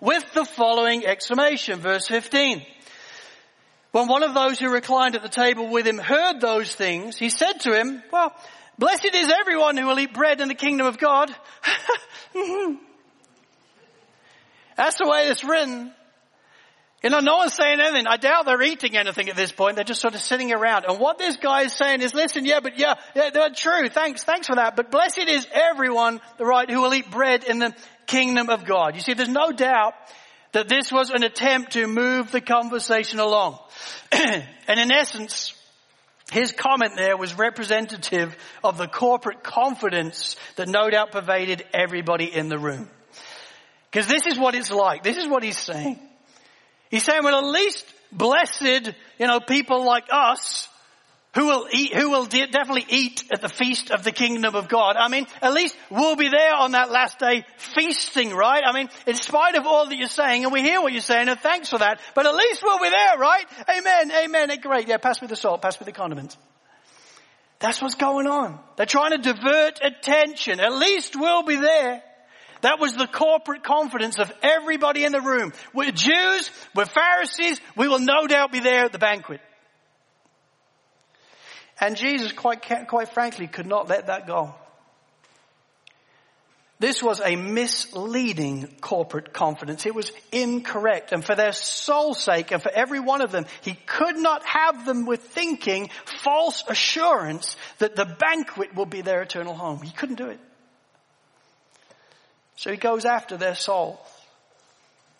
[0.00, 2.62] with the following exclamation, verse 15.
[3.92, 7.30] When one of those who reclined at the table with him heard those things, he
[7.30, 8.34] said to him, well,
[8.78, 11.34] blessed is everyone who will eat bread in the kingdom of God.
[12.34, 12.74] Mm-hmm.
[14.76, 15.92] That's the way it's written.
[17.02, 18.08] You know, no one's saying anything.
[18.08, 19.76] I doubt they're eating anything at this point.
[19.76, 20.84] They're just sort of sitting around.
[20.88, 23.88] And what this guy is saying is, listen, yeah, but yeah, yeah, they're true.
[23.88, 24.74] Thanks, thanks for that.
[24.74, 27.72] But blessed is everyone, the right, who will eat bread in the
[28.06, 28.96] kingdom of God.
[28.96, 29.94] You see, there's no doubt
[30.52, 33.60] that this was an attempt to move the conversation along.
[34.12, 35.54] and in essence,
[36.32, 42.48] his comment there was representative of the corporate confidence that no doubt pervaded everybody in
[42.48, 42.90] the room.
[43.90, 45.04] Because this is what it's like.
[45.04, 46.00] This is what he's saying.
[46.90, 50.68] He's saying, well, at least blessed, you know, people like us
[51.34, 54.68] who will eat, who will de- definitely eat at the feast of the kingdom of
[54.68, 54.96] God.
[54.96, 58.62] I mean, at least we'll be there on that last day feasting, right?
[58.66, 61.28] I mean, in spite of all that you're saying, and we hear what you're saying,
[61.28, 63.44] and thanks for that, but at least we'll be there, right?
[63.68, 64.88] Amen, amen, great.
[64.88, 66.36] Yeah, pass me the salt, pass me the condiments.
[67.60, 68.58] That's what's going on.
[68.76, 70.60] They're trying to divert attention.
[70.60, 72.02] At least we'll be there.
[72.62, 75.52] That was the corporate confidence of everybody in the room.
[75.72, 79.40] We're Jews, we're Pharisees, we will no doubt be there at the banquet.
[81.80, 84.54] And Jesus, quite, quite frankly, could not let that go.
[86.80, 89.84] This was a misleading corporate confidence.
[89.84, 91.10] It was incorrect.
[91.10, 94.86] And for their soul's sake and for every one of them, he could not have
[94.86, 95.90] them with thinking
[96.22, 99.82] false assurance that the banquet will be their eternal home.
[99.82, 100.38] He couldn't do it.
[102.58, 104.04] So he goes after their soul.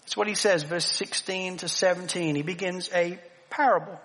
[0.01, 2.35] That's what he says, verse 16 to 17.
[2.35, 3.16] He begins a
[3.48, 3.96] parable.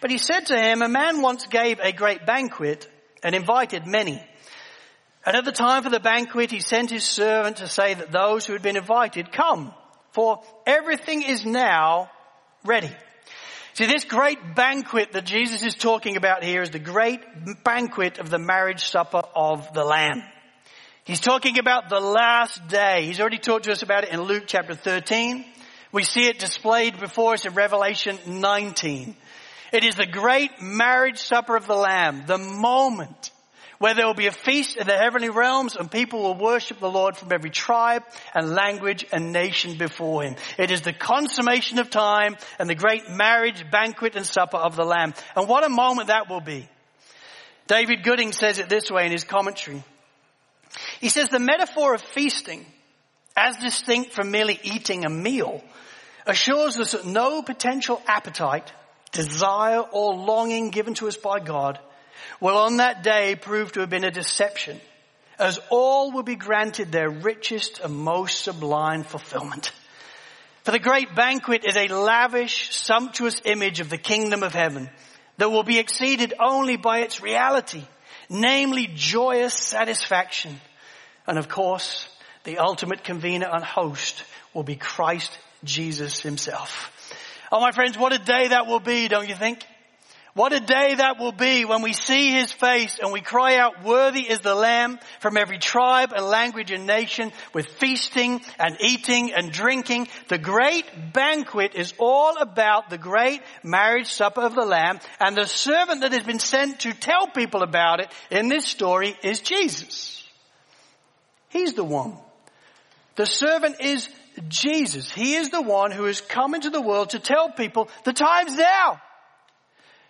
[0.00, 2.90] But he said to him, a man once gave a great banquet
[3.22, 4.20] and invited many.
[5.24, 8.46] And at the time for the banquet, he sent his servant to say that those
[8.46, 9.72] who had been invited come,
[10.10, 12.10] for everything is now
[12.64, 12.90] ready.
[13.74, 17.20] See, this great banquet that Jesus is talking about here is the great
[17.62, 20.24] banquet of the marriage supper of the Lamb.
[21.04, 23.06] He's talking about the last day.
[23.06, 25.44] He's already talked to us about it in Luke chapter 13.
[25.90, 29.16] We see it displayed before us in Revelation 19.
[29.72, 33.32] It is the great marriage supper of the Lamb, the moment
[33.78, 36.88] where there will be a feast in the heavenly realms and people will worship the
[36.88, 40.36] Lord from every tribe and language and nation before Him.
[40.56, 44.84] It is the consummation of time and the great marriage banquet and supper of the
[44.84, 45.14] Lamb.
[45.34, 46.68] And what a moment that will be.
[47.66, 49.82] David Gooding says it this way in his commentary.
[51.02, 52.64] He says the metaphor of feasting,
[53.36, 55.60] as distinct from merely eating a meal,
[56.28, 58.72] assures us that no potential appetite,
[59.10, 61.80] desire, or longing given to us by God
[62.40, 64.80] will on that day prove to have been a deception,
[65.40, 69.72] as all will be granted their richest and most sublime fulfillment.
[70.62, 74.88] For the great banquet is a lavish, sumptuous image of the kingdom of heaven
[75.38, 77.82] that will be exceeded only by its reality,
[78.30, 80.60] namely joyous satisfaction
[81.26, 82.08] and of course,
[82.44, 86.90] the ultimate convener and host will be Christ Jesus himself.
[87.50, 89.64] Oh my friends, what a day that will be, don't you think?
[90.34, 93.84] What a day that will be when we see his face and we cry out,
[93.84, 99.34] worthy is the lamb from every tribe and language and nation with feasting and eating
[99.34, 100.08] and drinking.
[100.28, 105.46] The great banquet is all about the great marriage supper of the lamb and the
[105.46, 110.21] servant that has been sent to tell people about it in this story is Jesus.
[111.52, 112.16] He's the one.
[113.16, 114.08] The servant is
[114.48, 115.12] Jesus.
[115.12, 118.56] He is the one who has come into the world to tell people the time's
[118.56, 119.00] now.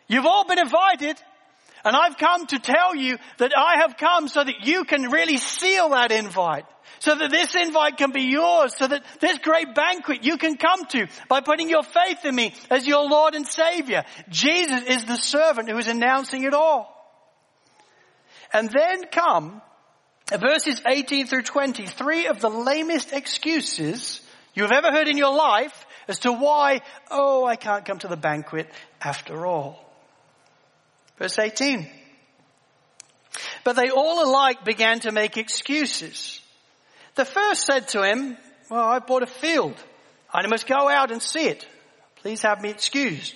[0.07, 1.21] You've all been invited.
[1.85, 5.37] And I've come to tell you that I have come so that you can really
[5.37, 6.65] seal that invite.
[7.01, 8.77] So that this invite can be yours.
[8.77, 12.55] So that this great banquet you can come to by putting your faith in me
[12.71, 14.05] as your Lord and Savior.
[14.29, 16.89] Jesus is the servant who is announcing it all.
[18.53, 19.61] And then come
[20.41, 24.21] verses 18 through 20, three of the lamest excuses
[24.55, 26.81] you have ever heard in your life as to why,
[27.11, 28.69] oh, I can't come to the banquet
[29.01, 29.79] after all.
[31.19, 31.89] Verse 18.
[33.65, 36.41] But they all alike began to make excuses.
[37.15, 38.37] The first said to him,
[38.71, 39.77] well, I bought a field.
[40.35, 41.67] And I must go out and see it.
[42.17, 43.35] Please have me excused.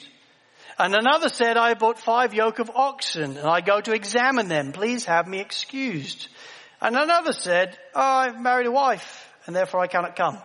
[0.78, 4.72] And another said, I bought five yoke of oxen and I go to examine them.
[4.72, 6.28] Please have me excused.
[6.80, 10.38] And another said, oh, I've married a wife and therefore I cannot come.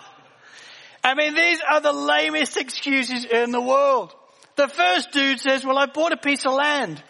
[1.04, 4.14] I mean, these are the lamest excuses in the world.
[4.56, 7.02] The first dude says, well, I bought a piece of land.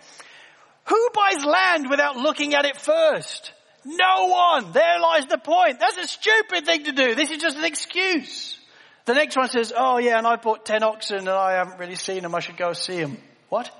[0.86, 3.52] Who buys land without looking at it first?
[3.84, 4.72] No one.
[4.72, 5.80] There lies the point.
[5.80, 7.14] That's a stupid thing to do.
[7.14, 8.58] This is just an excuse.
[9.06, 11.96] The next one says, oh yeah, and I bought 10 oxen and I haven't really
[11.96, 12.34] seen them.
[12.34, 13.16] I should go see them.
[13.48, 13.70] What?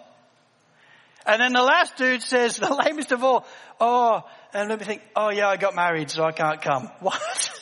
[1.27, 3.47] And then the last dude says, the lamest of all,
[3.81, 6.91] oh, and let me think, oh yeah, I got married so I can't come.
[7.01, 7.57] What?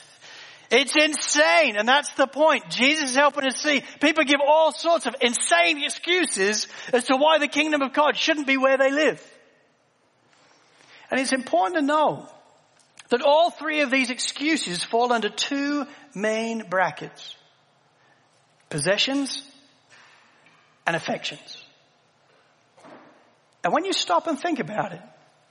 [0.71, 2.69] It's insane, and that's the point.
[2.69, 3.83] Jesus is helping us see.
[4.01, 8.47] People give all sorts of insane excuses as to why the kingdom of God shouldn't
[8.47, 9.23] be where they live.
[11.11, 12.29] And it's important to know
[13.09, 17.35] that all three of these excuses fall under two main brackets.
[18.69, 19.43] Possessions
[20.87, 21.58] and affections.
[23.65, 25.01] And when you stop and think about it,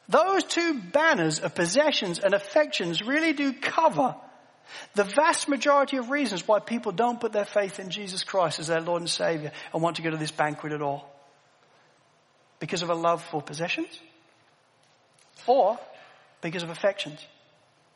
[0.10, 4.16] those two banners of possessions and affections really do cover
[4.96, 8.68] the vast majority of reasons why people don't put their faith in Jesus Christ as
[8.68, 11.14] their Lord and Savior and want to go to this banquet at all.
[12.60, 14.00] Because of a love for possessions
[15.46, 15.80] or
[16.42, 17.24] because of affections,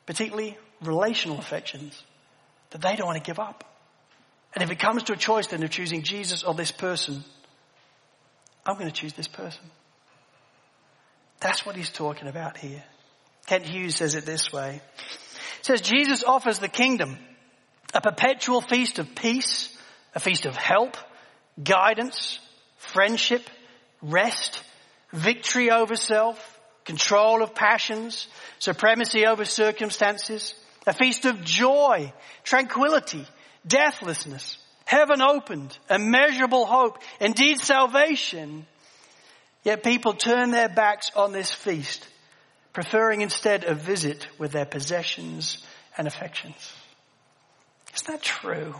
[0.05, 2.01] particularly relational affections
[2.69, 3.63] that they don't want to give up.
[4.53, 7.23] And if it comes to a choice then of choosing Jesus or this person,
[8.65, 9.63] I'm going to choose this person.
[11.41, 12.83] That's what he's talking about here.
[13.47, 14.81] Kent Hughes says it this way.
[15.63, 17.17] Says Jesus offers the kingdom
[17.93, 19.75] a perpetual feast of peace,
[20.15, 20.95] a feast of help,
[21.61, 22.39] guidance,
[22.77, 23.41] friendship,
[24.01, 24.63] rest,
[25.11, 28.27] victory over self, control of passions,
[28.59, 30.55] supremacy over circumstances,
[30.87, 32.13] a feast of joy,
[32.43, 33.25] tranquility,
[33.67, 38.65] deathlessness, heaven opened, immeasurable hope, indeed salvation.
[39.63, 42.07] Yet people turn their backs on this feast
[42.73, 45.65] preferring instead a visit with their possessions
[45.97, 46.73] and affections.
[47.93, 48.75] Is that true?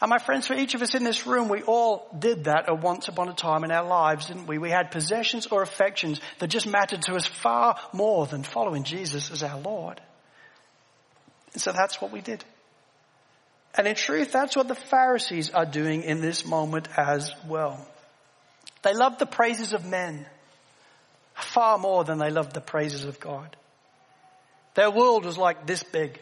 [0.00, 2.80] And my friends, for each of us in this room, we all did that at
[2.80, 4.58] once upon a time in our lives, didn't we?
[4.58, 9.32] We had possessions or affections that just mattered to us far more than following Jesus
[9.32, 10.00] as our Lord.
[11.52, 12.44] And so that's what we did.
[13.76, 17.84] And in truth, that's what the Pharisees are doing in this moment as well.
[18.82, 20.26] They love the praises of men
[21.34, 23.56] far more than they loved the praises of God.
[24.74, 26.18] Their world was like this big.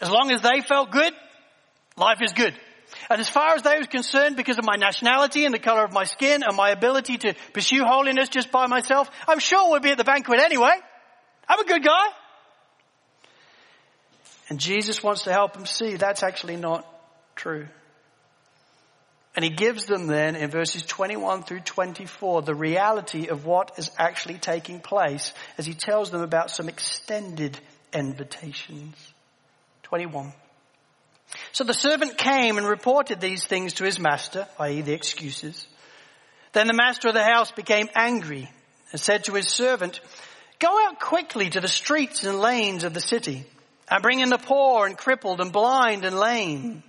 [0.00, 1.12] As long as they felt good,
[1.96, 2.54] life is good.
[3.10, 5.92] And as far as they were concerned, because of my nationality and the color of
[5.92, 9.90] my skin and my ability to pursue holiness just by myself, I'm sure we'll be
[9.90, 10.74] at the banquet anyway.
[11.48, 12.06] I'm a good guy.
[14.48, 16.86] And Jesus wants to help them see that's actually not
[17.36, 17.66] true.
[19.36, 23.90] And he gives them then in verses 21 through 24 the reality of what is
[23.96, 27.58] actually taking place as he tells them about some extended
[27.92, 28.96] invitations.
[29.84, 30.32] 21.
[31.52, 34.80] So the servant came and reported these things to his master, i.e.
[34.80, 35.66] the excuses.
[36.52, 38.50] Then the master of the house became angry
[38.92, 40.00] and said to his servant,
[40.58, 43.44] go out quickly to the streets and lanes of the city
[43.90, 46.82] and bring in the poor and crippled and blind and lame.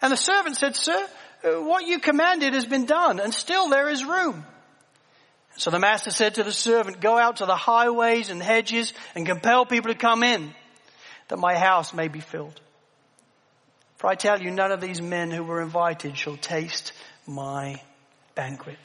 [0.00, 1.06] And the servant said, sir,
[1.42, 4.44] what you commanded has been done and still there is room.
[5.56, 9.26] So the master said to the servant, go out to the highways and hedges and
[9.26, 10.54] compel people to come in
[11.28, 12.60] that my house may be filled.
[13.96, 16.92] For I tell you, none of these men who were invited shall taste
[17.26, 17.80] my
[18.34, 18.78] banquet.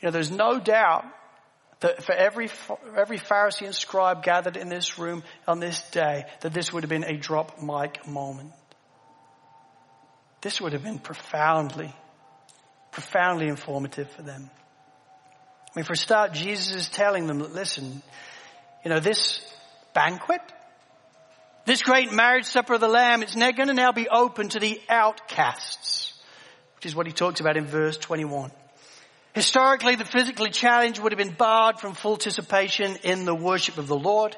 [0.00, 1.04] You know, there's no doubt
[1.80, 2.48] that for every,
[2.96, 6.90] every Pharisee and scribe gathered in this room on this day, that this would have
[6.90, 8.52] been a drop mic moment.
[10.42, 11.94] This would have been profoundly,
[12.90, 14.50] profoundly informative for them.
[15.74, 18.02] I mean, for a start, Jesus is telling them that, listen,
[18.84, 19.40] you know, this
[19.94, 20.40] banquet,
[21.64, 24.80] this great marriage supper of the Lamb, it's going to now be open to the
[24.88, 26.12] outcasts,
[26.76, 28.50] which is what he talks about in verse 21.
[29.34, 33.86] Historically, the physically challenged would have been barred from full participation in the worship of
[33.86, 34.36] the Lord.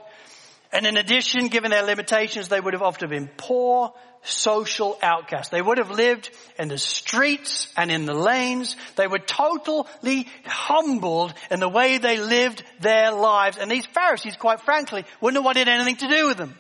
[0.75, 3.93] And in addition, given their limitations, they would have often been poor,
[4.25, 5.51] social outcasts.
[5.51, 8.77] They would have lived in the streets and in the lanes.
[8.97, 13.57] They were totally humbled in the way they lived their lives.
[13.57, 16.57] And these Pharisees, quite frankly, wouldn't have wanted anything to do with them.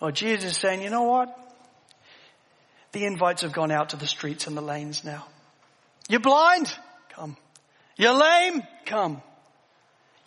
[0.00, 1.38] Well, Jesus is saying, you know what?
[2.92, 5.26] The invites have gone out to the streets and the lanes now.
[6.08, 6.74] You're blind?
[7.10, 7.36] Come.
[7.98, 8.62] You're lame?
[8.86, 9.20] Come.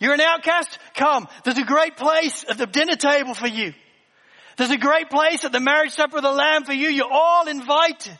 [0.00, 0.78] You're an outcast?
[0.94, 1.28] Come.
[1.44, 3.74] There's a great place at the dinner table for you.
[4.56, 6.88] There's a great place at the marriage supper of the Lamb for you.
[6.88, 8.18] You're all invited.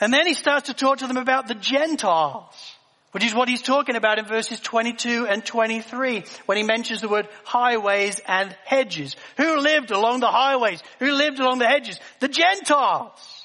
[0.00, 2.76] And then he starts to talk to them about the Gentiles,
[3.10, 7.08] which is what he's talking about in verses 22 and 23 when he mentions the
[7.08, 9.16] word highways and hedges.
[9.36, 10.80] Who lived along the highways?
[11.00, 11.98] Who lived along the hedges?
[12.20, 13.44] The Gentiles.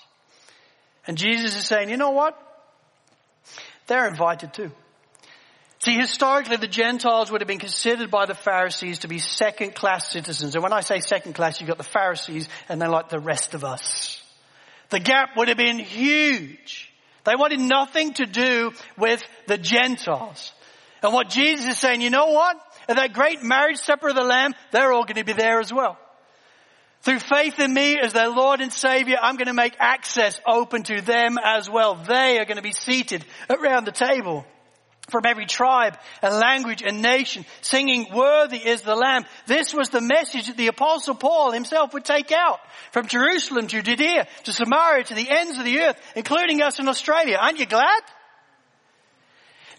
[1.08, 2.40] And Jesus is saying, you know what?
[3.88, 4.72] They're invited too.
[5.84, 10.10] See, historically the Gentiles would have been considered by the Pharisees to be second class
[10.10, 10.56] citizens.
[10.56, 13.54] And when I say second class, you've got the Pharisees and they're like the rest
[13.54, 14.22] of us.
[14.92, 16.90] The gap would have been huge.
[17.26, 20.54] They wanted nothing to do with the Gentiles.
[21.02, 22.56] And what Jesus is saying, you know what?
[22.88, 25.74] At that great marriage supper of the Lamb, they're all going to be there as
[25.74, 25.98] well.
[27.02, 30.84] Through faith in me as their Lord and Savior, I'm going to make access open
[30.84, 31.96] to them as well.
[31.96, 34.46] They are going to be seated around the table
[35.10, 39.26] from every tribe and language and nation, singing, worthy is the Lamb.
[39.46, 42.60] This was the message that the apostle Paul himself would take out
[42.92, 46.88] from Jerusalem to Judea to Samaria to the ends of the earth, including us in
[46.88, 47.38] Australia.
[47.40, 48.02] Aren't you glad?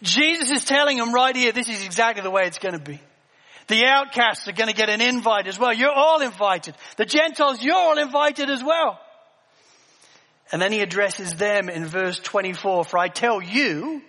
[0.03, 3.01] Jesus is telling them right here, this is exactly the way it's going to be.
[3.69, 5.73] The outcasts are going to get an invite as well.
[5.73, 6.75] You're all invited.
[6.97, 9.01] The Gentiles, you're all invited as well.
[10.53, 14.03] And then he addresses them in verse 24, for I tell you,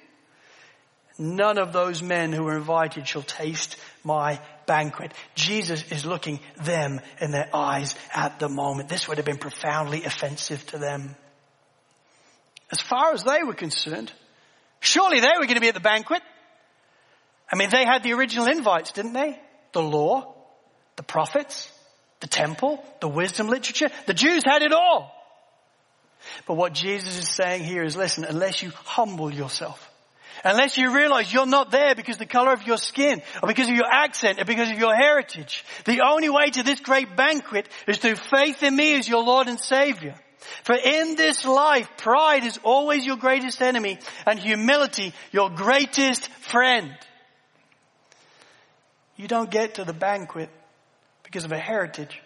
[1.18, 5.14] none of those men who were invited shall taste my banquet.
[5.36, 8.90] Jesus is looking them in their eyes at the moment.
[8.90, 11.16] This would have been profoundly offensive to them.
[12.72, 14.12] As far as they were concerned,
[14.80, 16.22] surely they were going to be at the banquet.
[17.52, 19.40] I mean, they had the original invites, didn't they?
[19.74, 20.34] The law,
[20.96, 21.72] the prophets,
[22.22, 23.90] the temple, the wisdom literature.
[24.08, 25.12] The Jews had it all.
[26.48, 29.92] But what Jesus is saying here is listen, unless you humble yourself,
[30.46, 33.76] unless you realize you're not there because the color of your skin, or because of
[33.76, 37.98] your accent, or because of your heritage, the only way to this great banquet is
[37.98, 40.16] through faith in me as your Lord and Savior.
[40.64, 46.92] For in this life, pride is always your greatest enemy and humility your greatest friend.
[49.18, 50.50] You don't get to the banquet
[51.24, 52.22] because of a heritage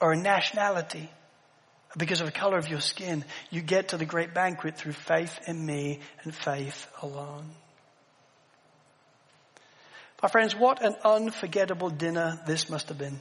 [0.00, 1.10] or a nationality
[1.96, 3.24] because of the color of your skin.
[3.50, 7.50] You get to the great banquet through faith in me and faith alone.
[10.22, 13.20] My friends, what an unforgettable dinner this must have been.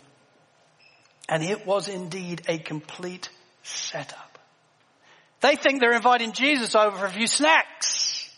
[1.28, 3.30] And it was indeed a complete
[3.63, 4.39] setup.
[5.41, 8.30] They think they're inviting Jesus over for a few snacks.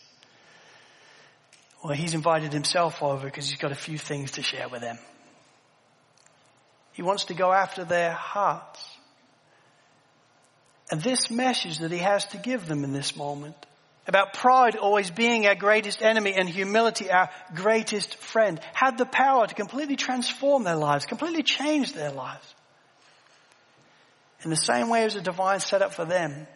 [1.83, 4.97] Well, he's invited himself over because he's got a few things to share with them.
[6.93, 8.83] He wants to go after their hearts.
[10.89, 13.55] And this message that he has to give them in this moment
[14.07, 19.45] about pride always being our greatest enemy and humility our greatest friend had the power
[19.45, 22.55] to completely transform their lives, completely change their lives.
[24.43, 26.47] In the same way as a divine setup for them,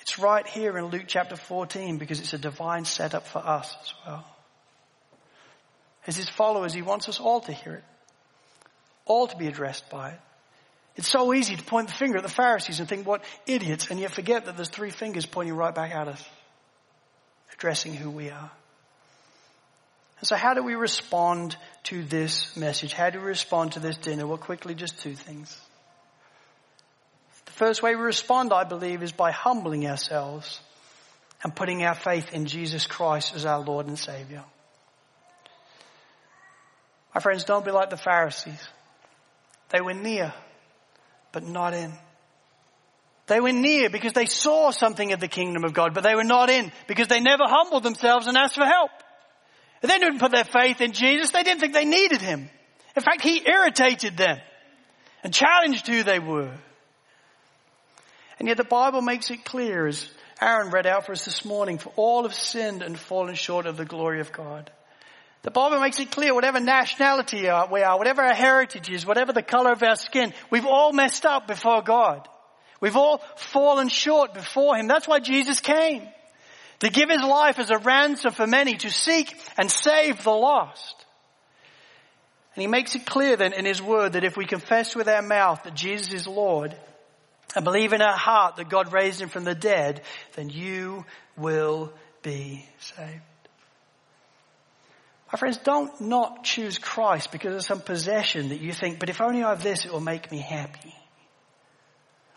[0.00, 3.94] it's right here in Luke chapter 14 because it's a divine setup for us as
[4.04, 4.24] well.
[6.06, 7.84] As his followers, he wants us all to hear it,
[9.04, 10.20] all to be addressed by it.
[10.96, 13.98] It's so easy to point the finger at the Pharisees and think, what idiots, and
[13.98, 16.22] yet forget that there's three fingers pointing right back at us,
[17.54, 18.50] addressing who we are.
[20.18, 22.92] And so how do we respond to this message?
[22.92, 24.26] How do we respond to this dinner?
[24.26, 25.58] Well, quickly, just two things.
[27.46, 30.60] The First way we respond, I believe, is by humbling ourselves
[31.42, 34.44] and putting our faith in Jesus Christ as our Lord and Savior.
[37.14, 38.68] My friends, don't be like the Pharisees.
[39.70, 40.34] They were near,
[41.32, 41.92] but not in.
[43.26, 46.24] They were near because they saw something of the kingdom of God, but they were
[46.24, 48.90] not in because they never humbled themselves and asked for help.
[49.82, 51.30] They didn't put their faith in Jesus.
[51.30, 52.50] They didn't think they needed him.
[52.96, 54.38] In fact, he irritated them
[55.22, 56.52] and challenged who they were.
[58.38, 60.10] And yet the Bible makes it clear as
[60.40, 63.76] Aaron read out for us this morning, for all have sinned and fallen short of
[63.76, 64.70] the glory of God.
[65.42, 69.42] The Bible makes it clear whatever nationality we are, whatever our heritage is, whatever the
[69.42, 72.28] color of our skin, we've all messed up before God.
[72.80, 74.86] We've all fallen short before Him.
[74.86, 76.06] That's why Jesus came.
[76.80, 81.06] To give His life as a ransom for many, to seek and save the lost.
[82.54, 85.22] And He makes it clear then in His Word that if we confess with our
[85.22, 86.74] mouth that Jesus is Lord,
[87.56, 90.02] and believe in our heart that God raised Him from the dead,
[90.36, 91.04] then you
[91.36, 93.22] will be saved.
[95.32, 99.20] My friends, don't not choose Christ because of some possession that you think, but if
[99.20, 100.94] only I have this, it will make me happy.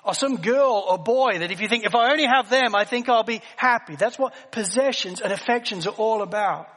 [0.06, 2.84] Or some girl or boy that if you think, if I only have them, I
[2.84, 3.96] think I'll be happy.
[3.96, 6.68] That's what possessions and affections are all about.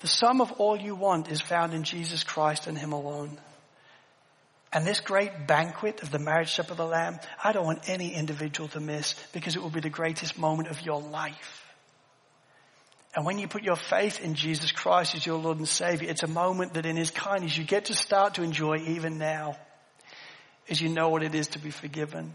[0.00, 3.38] The sum of all you want is found in Jesus Christ and Him alone.
[4.72, 8.12] And this great banquet of the marriage supper of the Lamb, I don't want any
[8.14, 11.65] individual to miss because it will be the greatest moment of your life.
[13.16, 16.22] And when you put your faith in Jesus Christ as your Lord and Savior, it's
[16.22, 19.56] a moment that in His kindness you get to start to enjoy even now
[20.68, 22.34] as you know what it is to be forgiven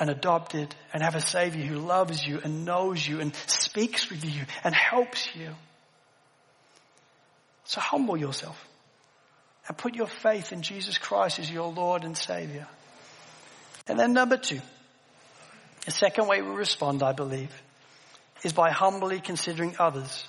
[0.00, 4.24] and adopted and have a Savior who loves you and knows you and speaks with
[4.24, 5.50] you and helps you.
[7.64, 8.66] So humble yourself
[9.68, 12.66] and put your faith in Jesus Christ as your Lord and Savior.
[13.86, 14.60] And then number two,
[15.84, 17.52] the second way we respond, I believe,
[18.42, 20.26] is by humbly considering others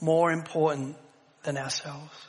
[0.00, 0.96] more important
[1.42, 2.26] than ourselves.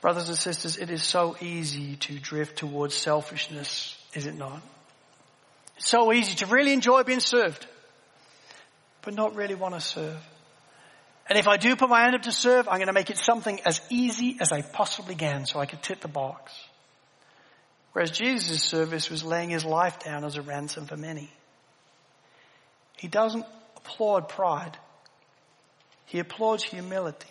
[0.00, 4.62] Brothers and sisters, it is so easy to drift towards selfishness, is it not?
[5.76, 7.66] It's so easy to really enjoy being served,
[9.02, 10.18] but not really want to serve.
[11.28, 13.18] And if I do put my hand up to serve, I'm going to make it
[13.18, 16.52] something as easy as I possibly can so I can tick the box.
[17.92, 21.30] Whereas Jesus' service was laying his life down as a ransom for many.
[22.96, 24.76] He doesn't applaud pride.
[26.06, 27.28] He applauds humility.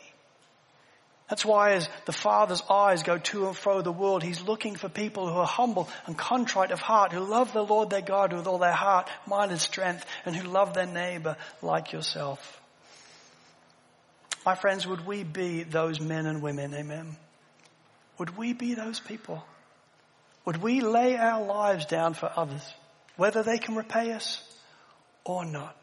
[1.29, 4.89] That's why as the Father's eyes go to and fro the world, He's looking for
[4.89, 8.45] people who are humble and contrite of heart, who love the Lord their God with
[8.45, 12.61] all their heart, mind and strength, and who love their neighbor like yourself.
[14.45, 16.75] My friends, would we be those men and women?
[16.75, 17.15] Amen.
[18.19, 19.43] Would we be those people?
[20.45, 22.61] Would we lay our lives down for others,
[23.17, 24.43] whether they can repay us
[25.25, 25.75] or not?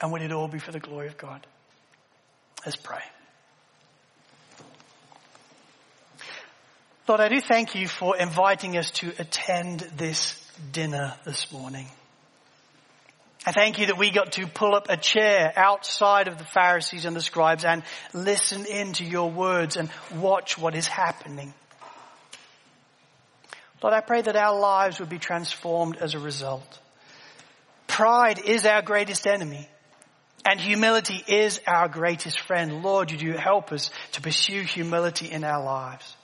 [0.00, 1.46] And would it all be for the glory of God?
[2.64, 3.02] Let's pray.
[7.08, 11.86] Lord, I do thank you for inviting us to attend this dinner this morning.
[13.44, 17.04] I thank you that we got to pull up a chair outside of the Pharisees
[17.04, 17.82] and the scribes and
[18.14, 21.52] listen into your words and watch what is happening.
[23.82, 26.78] Lord, I pray that our lives would be transformed as a result.
[27.92, 29.68] Pride is our greatest enemy
[30.46, 32.82] and humility is our greatest friend.
[32.82, 36.16] Lord, would you help us to pursue humility in our lives?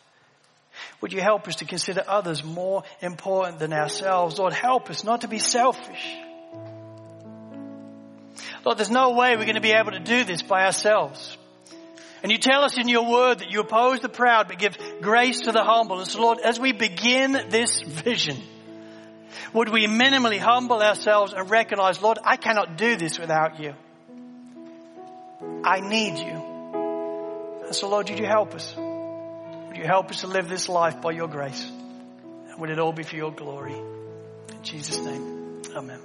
[1.03, 4.39] Would you help us to consider others more important than ourselves?
[4.39, 6.17] Lord, help us not to be selfish.
[8.65, 11.37] Lord, there's no way we're going to be able to do this by ourselves.
[12.23, 15.43] And you tell us in your word that you oppose the proud but give grace
[15.43, 15.99] to the humble.
[15.99, 18.39] And so Lord, as we begin this vision,
[19.53, 23.75] would we minimally humble ourselves and recognize, Lord, I cannot do this without you.
[25.65, 27.65] I need you.
[27.67, 28.75] And so Lord, would you help us?
[28.77, 31.65] Would you help us to live this life by your grace?
[31.65, 33.75] And would it all be for your glory?
[33.75, 36.01] In Jesus' name, amen.